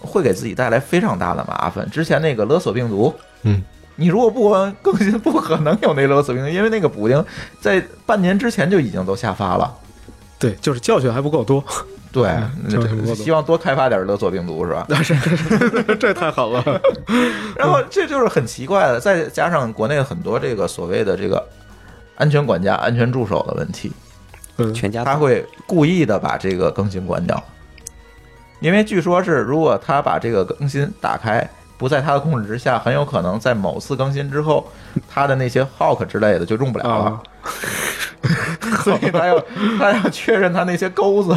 [0.00, 1.88] 会给自己带来非常大的麻烦。
[1.90, 3.62] 之前那个勒索病毒，嗯，
[3.96, 7.24] 你如果不关更新，不可能有那勒索病毒，因为那个补丁
[7.60, 9.72] 在半年之前就已经都下发了。
[10.40, 11.62] 对，就是教训还不够多，
[12.10, 12.34] 对，
[13.14, 14.86] 希望多开发点勒索病毒是吧？
[14.88, 15.14] 但是
[16.00, 16.64] 这太好了。
[17.54, 21.46] 然后这就是很奇怪的，再加上国内很多这个所谓的这个
[22.16, 23.92] 安全管家、安全助手的问题，
[24.56, 27.42] 嗯，全家他会故意的把这个更新关掉，
[28.60, 34.66] 因为据说是如果他把这个更新打开，不在他的控制之下，很有可能在某次更新之后，
[35.06, 37.22] 他的那些 Hawk 之类的就用不了了啊。
[38.82, 39.40] 所以他要
[39.78, 41.36] 他要确认他那些钩子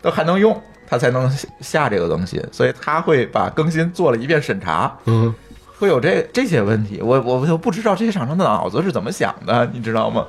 [0.00, 1.30] 都还能用，他才能
[1.60, 2.42] 下这个更新。
[2.50, 5.34] 所以他会把更新做了一遍审查，嗯
[5.78, 7.00] 会有这这些问题。
[7.02, 10.24] 我我就不知道这些厂商的脑子是怎么想的，你知道吗？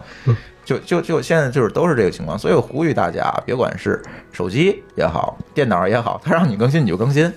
[0.66, 4.02] 就就就现在就是都是这个情况，所以我呼吁大家，别管是
[4.32, 7.32] 手机也好，电脑也好，他让你更新你就更新。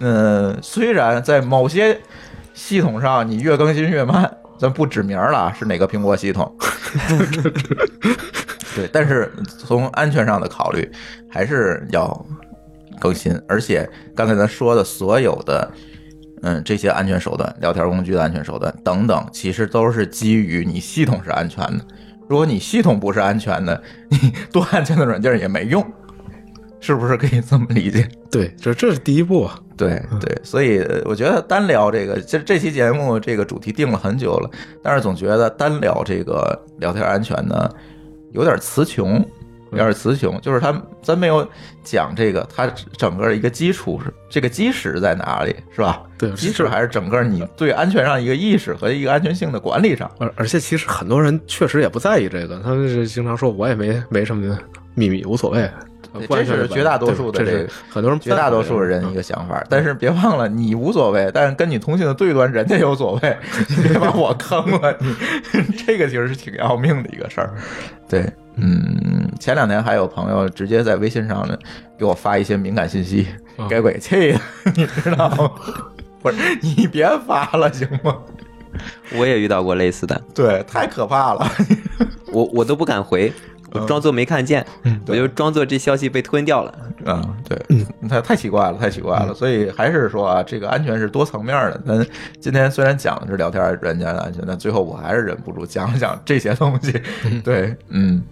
[0.00, 1.98] 嗯，虽然在某些
[2.52, 6.52] 系统上你越更新越慢，咱不指名了，是哪个苹果系统？
[8.74, 10.90] 对，但是从安全上的考虑，
[11.30, 12.26] 还是要
[12.98, 13.40] 更新。
[13.48, 15.70] 而且刚才咱说的所有的，
[16.42, 21.84] 嗯，这些安全手段、聊天工具的安全手段等等，其实都是基于你系统是安全的。
[22.28, 25.84] 如果你系统不是安全的，你 多安全的软件也没用，
[26.80, 28.08] 是不是可以这么理解？
[28.30, 29.58] 对，这这是第一步啊。
[29.76, 34.50] 对对，所以呃我觉得单聊这个，这这期节目这个主题定了很久了，
[34.82, 37.70] 但是总觉得单聊这个聊天安全呢，
[38.32, 39.24] 有点词穷，
[39.70, 41.48] 有点词穷，就是他咱没有
[41.84, 42.66] 讲这个它
[42.96, 46.02] 整个一个基础是这个基石在哪里，是吧？
[46.18, 50.10] 对基石还是整个你对安全上一个意识和一个安全性的管理上。
[50.18, 54.58] 而而且其实很多人确实也不在意这个，他们是经常说我也没没什么
[54.96, 55.70] 秘密，无所谓。
[56.28, 63.36] 这是绝大多数的这个对这是很多人绝大多数人一个想法，但是别忘了，你无所谓，但是跟你同行的对端人家有所谓，
[63.68, 67.52] 你别把我坑了，你这个其实是挺要命的一个事儿。
[68.08, 68.24] 对，
[68.56, 71.56] 嗯，前两天还有朋友直接在微信上呢
[71.98, 74.40] 给我发一些敏感信息，啊给鬼气的，
[74.74, 75.50] 你知道吗？
[76.20, 78.16] 不是你别发了行吗？
[79.16, 81.48] 我也遇到过类似的，对，太可怕了。
[82.32, 83.32] 我我都不敢回，
[83.72, 84.64] 我装作没看见，
[85.06, 86.74] 我就装作这消息被吞掉了。
[87.04, 89.34] 啊、对，嗯，太太奇怪了，太奇怪了。
[89.34, 91.80] 所以还是说啊，这个安全是多层面的。
[91.86, 92.06] 咱
[92.40, 97.00] 今天虽然讲的是聊天软件的安全，但最后我还是忍不住讲一讲这些东西。
[97.44, 98.22] 对，嗯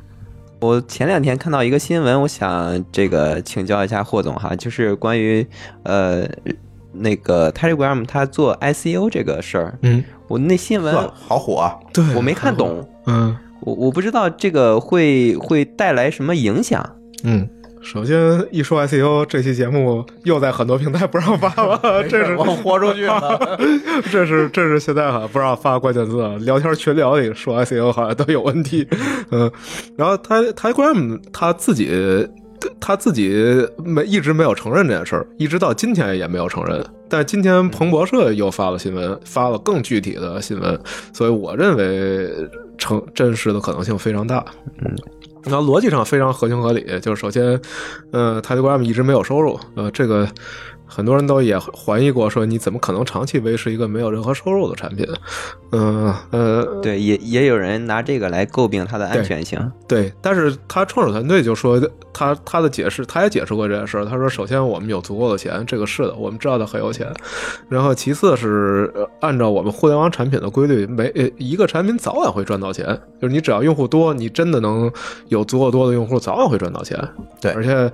[0.58, 5.46] 我前两天看到一个新闻，我想这个请教一下霍总哈，就是关于
[5.82, 6.26] 呃
[6.92, 11.76] 那个 Telegram 它做 ICO 这个事儿，嗯，我那新闻好火啊！
[11.92, 16.84] 对我没看懂，嗯我我不知道这个会会带来什么影响。
[17.24, 17.48] 嗯。
[17.82, 23.38] 首先一说 ICO，这期节目又在很多平台 不让发了，这是我豁出去了。
[24.10, 28.84] 这是这是现在好像不让发关键字啊，聊天群聊里说 ICO 好像都有问题，
[29.30, 29.48] 嗯，
[29.96, 32.28] 然后他 Telegram 他自己
[32.80, 36.84] 他自己没一直没有承认这件事儿，一直到今天也没有承认。
[37.08, 40.78] 但今天彭博社又发了新闻，发了更具体的新闻，
[41.12, 42.30] 所以我认为
[42.76, 44.44] 成真实的可能性非常大。
[44.78, 44.94] 嗯。
[45.44, 47.60] 然后逻辑上非常合情合理，就是首先，
[48.10, 50.28] 呃泰迪不拉姆一直没有收入，呃，这个
[50.86, 55.06] 很多人都也怀疑过，说你怎么可能长期维持一个没有任何收入的产品？
[55.72, 59.60] 嗯呃，对，也也有人拿这个来诟病它的安全性。
[59.88, 61.80] 对，但是他创始团队就说
[62.12, 64.04] 他他的解释，他也解释过这件事儿。
[64.04, 67.12] 他说，首先我们有足够的钱，这个是的，我们知道他很有钱。
[67.68, 72.86] 然后其次是呃按照我们互联网产品的规律，每呃一个产品早晚会赚到钱，
[73.20, 74.90] 就是你只要用户多，你真的能
[75.28, 76.96] 有足够多的用户，早晚会赚到钱。
[77.40, 77.90] 对而且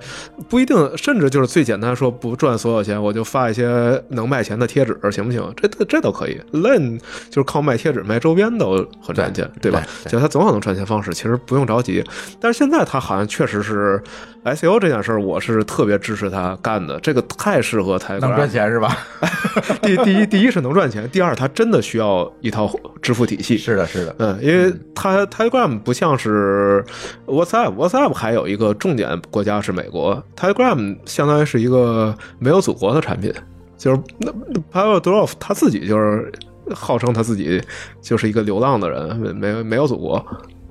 [0.47, 5.41] 不一定，甚至就是最简单说不赚所有钱，我就发一些能卖钱的贴纸，行不行？
[5.55, 6.39] 这这这都可以。
[6.51, 9.83] Len 就是靠卖贴纸、卖周边都很赚钱，对吧？
[10.07, 12.03] 就他总有能赚钱方式，其实不用着急。
[12.39, 14.01] 但是现在他好像确实是
[14.43, 18.43] SEO 这件事儿，我是特别支持他干的，这个太适合台能赚。
[18.49, 18.95] 钱是吧？
[19.81, 22.69] 第第一，第一是能赚钱，第二，他真的需要一套
[23.01, 23.57] 支付体系。
[23.57, 26.83] 是的，是的，嗯，因为他 Telegram 不像是
[27.25, 33.31] WhatsApp，WhatsApp 还有一个重点国家是美国，Telegram 相当于是一个没有祖国的产品，
[33.77, 34.31] 就是那
[34.71, 36.31] Pavel Durov 他自己就是
[36.73, 37.61] 号称他自己
[38.01, 40.25] 就是一个流浪的人，没没没有祖国，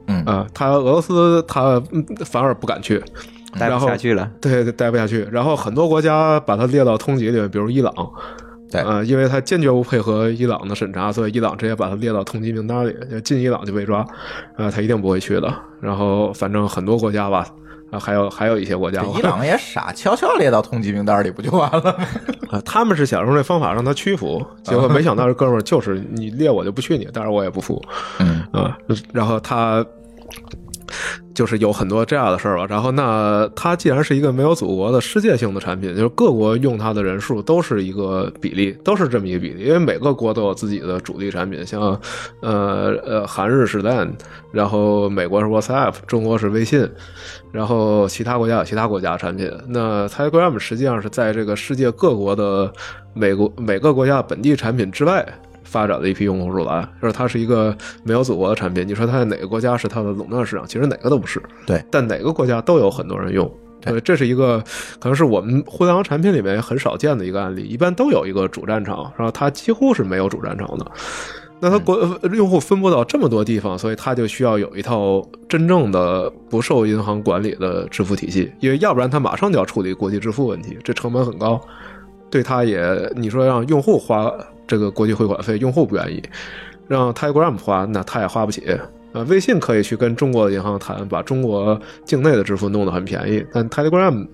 [0.07, 3.01] 嗯啊、他俄罗斯他嗯反而不敢去，
[3.59, 5.29] 待然后不下去了，对，待不下去。
[5.31, 7.93] 然后很多国家把他列到通缉里，比如伊朗，
[8.71, 14.05] 对呃，因为他坚决不配合伊朗的审查，所以伊朗直接把他列到通缉名单里，就进伊朗就被抓，
[14.57, 15.55] 呃，他一定不会去的。
[15.81, 17.47] 然后反正很多国家吧，
[17.93, 21.95] 啊，还有还有一些国家，伊朗也傻，悄悄列到通缉名单里不就完了吗？
[22.51, 27.81] 啊， 他们是想用这方法让他屈服， 结果没想到这哥们儿就是你列我就不去你，但是我也不服，
[28.19, 28.77] 嗯啊，
[29.13, 29.85] 然后他
[31.35, 32.67] 就是有很多这样的事儿吧。
[32.69, 41.99] 然后那它既然是一个没有祖国的世界性的产品，就是各国用它的人数都是一个比例，都是这么一个比例，因为每个国都有自己的主力产品，像
[42.41, 44.11] 呃呃韩日是 Line，
[44.53, 46.89] 然后美国是 WhatsApp，中国是微信。
[47.53, 49.51] 然后其他国家有其他国家的产品。
[49.69, 52.73] 那 Telegram 实际上是在这个世界各国的
[53.13, 55.23] 每国每个国家本地产品之外
[55.73, 58.87] 发展的一批用户出来，就是它是一个没有祖国的产品。
[58.87, 60.67] 你说它在哪个国家是它的垄断市场？
[60.67, 61.43] 其实哪个都不是。
[61.67, 63.51] 对，但哪个国家都有很多人用。
[63.81, 64.63] 对对，这是一个
[65.01, 70.87] 可能是我们互联网产品里面很少见的一个案例，一般都有一个主战场，然后它几乎是没有主战场的。
[71.59, 81.61] 那它国呃用户分布到这么多地方，所以它就需要有一套真正的不受银行管理的支付体系，因为要不然它马上就要处理国际支付问题，这成本很高，
[82.31, 84.33] 对它也你说让用户花
[84.67, 86.23] 这个国际汇款费，用户不愿意，
[86.89, 88.65] 让 Telegram 花，那他也花不起。
[89.13, 94.27] 呃，微信可以去跟中国的银行谈，把中国境内的支付弄得很便宜，但 Telegram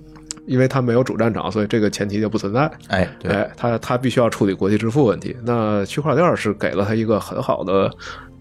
[0.47, 2.71] 因为它没有主战场，所以这个前提就不存在。
[2.87, 5.37] 哎，对，哎，它它必须要处理国际支付问题。
[5.45, 7.91] 那区块链是给了它一个很好的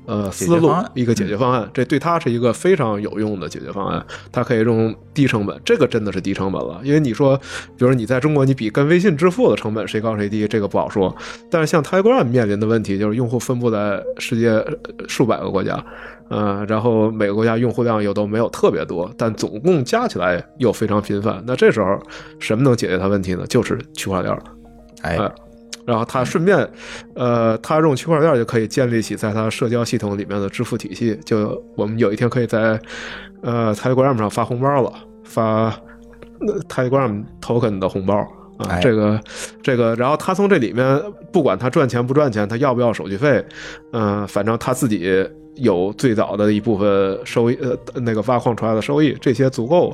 [0.07, 4.03] 呃思路一个解决方案，这对他是一个非常有用的解决方案。
[4.31, 6.79] 它可以用低成本，这个真的是低成本了。
[6.83, 7.37] 因为你说，
[7.77, 11.15] 比如你在中国，你比跟微信支付的成本谁高谁低，这个不好说。
[11.51, 14.75] 但是像 Telegram 面临的问题就是用户分布在世界呃
[15.07, 15.83] 数百个国家。
[16.29, 21.41] 嗯、然后每个国家用户量又都没有特别多，但总共加起来又非常频繁。
[21.47, 21.97] 那这时候
[22.37, 23.45] 什么能解决它问题呢？
[23.47, 24.37] 就是区块链。
[25.03, 25.31] 哎，哎
[25.87, 26.69] 然后他顺便，
[27.15, 31.17] 呃，他用区块链就可以建立起在他社交系统里面的支付体系。
[31.23, 32.77] 就我们有一天可以在
[33.41, 34.91] 呃 Telegram 上发红包了，
[35.23, 35.67] 发
[36.41, 38.17] 呃 Telegram token 的红包
[38.57, 39.17] 啊，哎这个
[39.63, 43.41] 这个，然后他从这里面不管他赚钱不赚钱，他要不要手续费，
[43.93, 45.25] 嗯、反正他自己
[45.55, 49.93] 有最早的一部分收益，呃，那个挖矿出来的收益，这些足够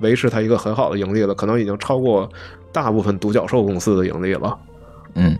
[0.00, 2.26] 维持他一个很好的盈利了，可能已经超过
[2.72, 4.58] 大部分独角兽公司的盈利了。
[5.16, 5.36] 嗯，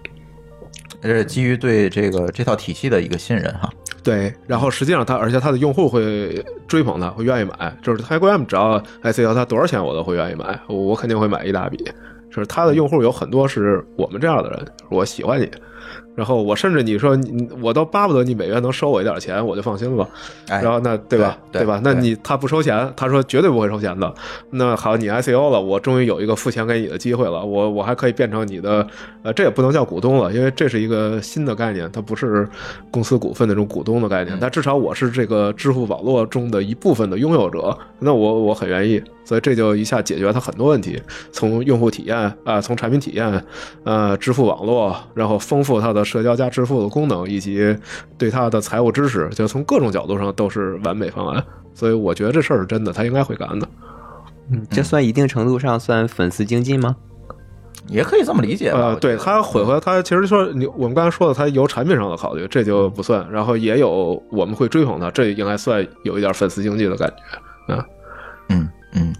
[1.01, 3.73] 这是基于对这个这套体系的一个信任哈。
[4.03, 7.77] 对，然后实际上他，而且他的用户会追捧他，会愿意买。
[7.83, 11.77] 就是 Telegram 只要 ICO 他多少钱我都会愿意买，我肯定会买一大笔。
[12.31, 15.51] 就是他的用户有很多是我们这样的人，我喜欢你，
[16.15, 20.09] 然后我甚至你说你我都巴不得你每月能收我一点钱，我就放心了。
[20.49, 21.37] 哎，然后那对吧？
[21.53, 21.81] 对对吧？
[21.85, 24.13] 那你他不收钱，他说绝对不会收钱的。
[24.51, 28.87] 那好，你 ICO 了，我终于有一个付钱给你的机会了，我我还可以变成你的，
[29.23, 32.49] 呃，这也不能叫股东了，因为这是一个新的概念，它不是
[32.91, 43.45] 公司股份那种股东的概念，但至少我是这个支付网络中的一部分的拥有者，那我我很愿意，所以这就一下解决它很多问题，从用户体验啊、从产品体验，
[43.85, 47.77] 呃，支付网络，然后丰富它的社交加支付的功能，以及
[48.17, 51.43] 对它的财务支持，就从各种角度上都是完美方案。
[51.75, 53.69] 所以我觉得这事儿是真的，他应该会干的。
[54.51, 56.97] 嗯这算一定程度上算粉丝经济吗？
[57.89, 58.97] 也可以这么理解吧。
[59.01, 63.25] 对他混合，他其实说你我们刚才说的，他有产品上的考虑，这就不算。
[63.31, 67.13] 然后也有我们会追捧他，这应该算有一点粉丝经济的感
[67.69, 67.85] 觉啊。
[68.49, 69.15] 嗯嗯，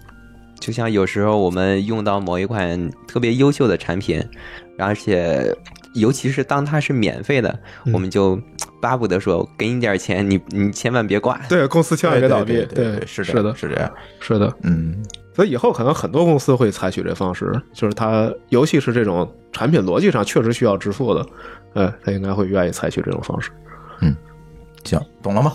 [0.59, 4.21] 就像有时候我们用到某一款特别优秀的产品，
[4.79, 5.55] 而且
[5.99, 8.39] 尤其是当它是免费的，嗯我们就
[8.81, 11.39] 巴不得说给你点钱，你你千万别挂。
[11.49, 13.91] 对，公司千万别倒闭，对对对，是的，是的，是这样。
[14.19, 14.57] 是的。
[14.63, 15.03] 嗯，
[15.35, 21.25] 所以以后可能很多公司会采取这方式，就是它，尤其是这种产品逻辑上确实需要支付的，
[21.73, 23.51] 哎，他应该会愿意采取这种方式。
[24.01, 24.15] 嗯
[24.83, 25.51] 行，懂了吗？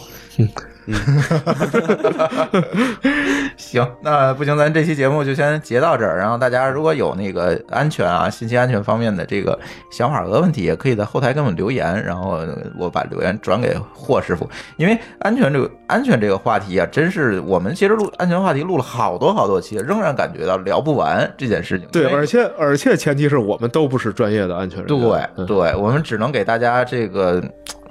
[3.56, 6.18] 行，那不行，咱这期节目就先截到这儿。
[6.18, 9.58] 然后大家如果有那个安全啊、信息安全方面的这个
[9.90, 12.40] 想法和问题，也可以在后台给我们留言，然后
[12.78, 14.48] 我把留言转给霍师傅。
[14.76, 21.86] 因为安全这个安全这个话题啊，真是我们其实录安全话题录了好多好多期，仍然感觉到聊不完这件事情。
[21.92, 25.00] 对，而且而且前提是我们都不是专业的安全人员。
[25.00, 27.42] 对嗯对，我们只能给大家这个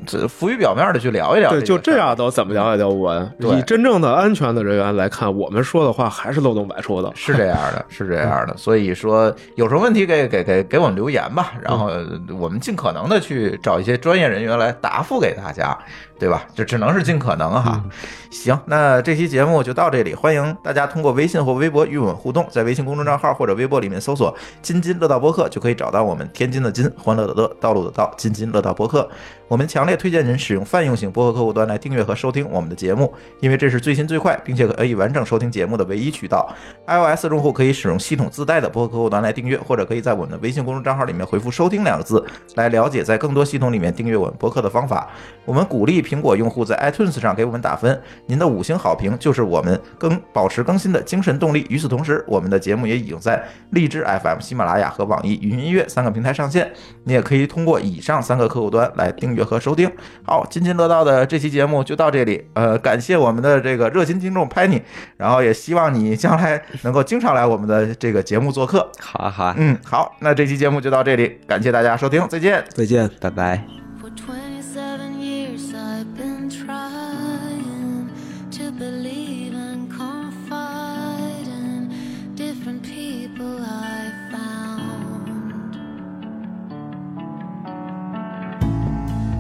[0.06, 3.32] 这浮于表面的去聊一聊对，就这样都怎么聊也聊不完。
[3.40, 7.12] 对以真正的安全的人员来看，我们说的话还是漏洞百出的。
[7.16, 11.92] 是这样的，是这样的，所以说有什么问题给给给给我们留言吧，然后
[12.40, 15.78] 我们尽可能的去找一些专业人员来答复给大家，
[16.22, 16.46] 对吧？
[16.54, 17.84] 这只能是尽可能哈。
[18.30, 29.10] 行，那这期节目就到这里，欢迎大家通过微信或微博与我们互动，在微信公众账号或者微博里面搜索“津津乐道播客”就可以找到我们天津的津，欢乐的乐，道路的道，津津乐道播客。
[29.48, 36.48] 我们强烈推荐您使用泛用型播客客户端来订阅和收听我们的节目，因为这是最新最快，并且可以完整收听节目的唯一渠道。
[36.86, 42.24] iOS 用户可以使用系统自带的播客客户端来订阅，或者可以在我们的微信公众账号里面回复“收听”两个字，
[42.56, 45.10] 来了解在更多系统里面订阅我们播客的方法。
[45.44, 51.66] 我们鼓励苹果用户在 iTunes 上给我们打分，您的五星好评就是我们更保持更新的精神动力。
[51.70, 56.70] 与此同时，我们的节目也已经在荔枝 FM、喜马拉雅和网易云音乐三个平台上线，
[57.06, 59.90] 你也可以通过以上三个客户端来订阅和收听。
[60.26, 64.82] 好，津津乐道的这期节目就到这里，呃，感谢我们的这个热心听众 Penny，
[65.16, 68.92] 然后也希望你将来能够经常来我们的这个节目做客。
[69.00, 72.62] 好啊好啊，嗯，好，那这期节目就到这里，感谢大家收听，再见。
[72.76, 73.10] 再见。
[73.22, 73.81] 拜拜。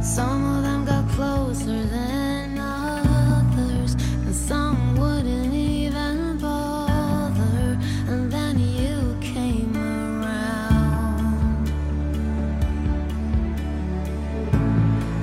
[0.01, 7.77] Some of them got closer than others, and some wouldn't even bother.
[8.07, 11.69] And then you came around.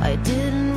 [0.00, 0.67] I didn't.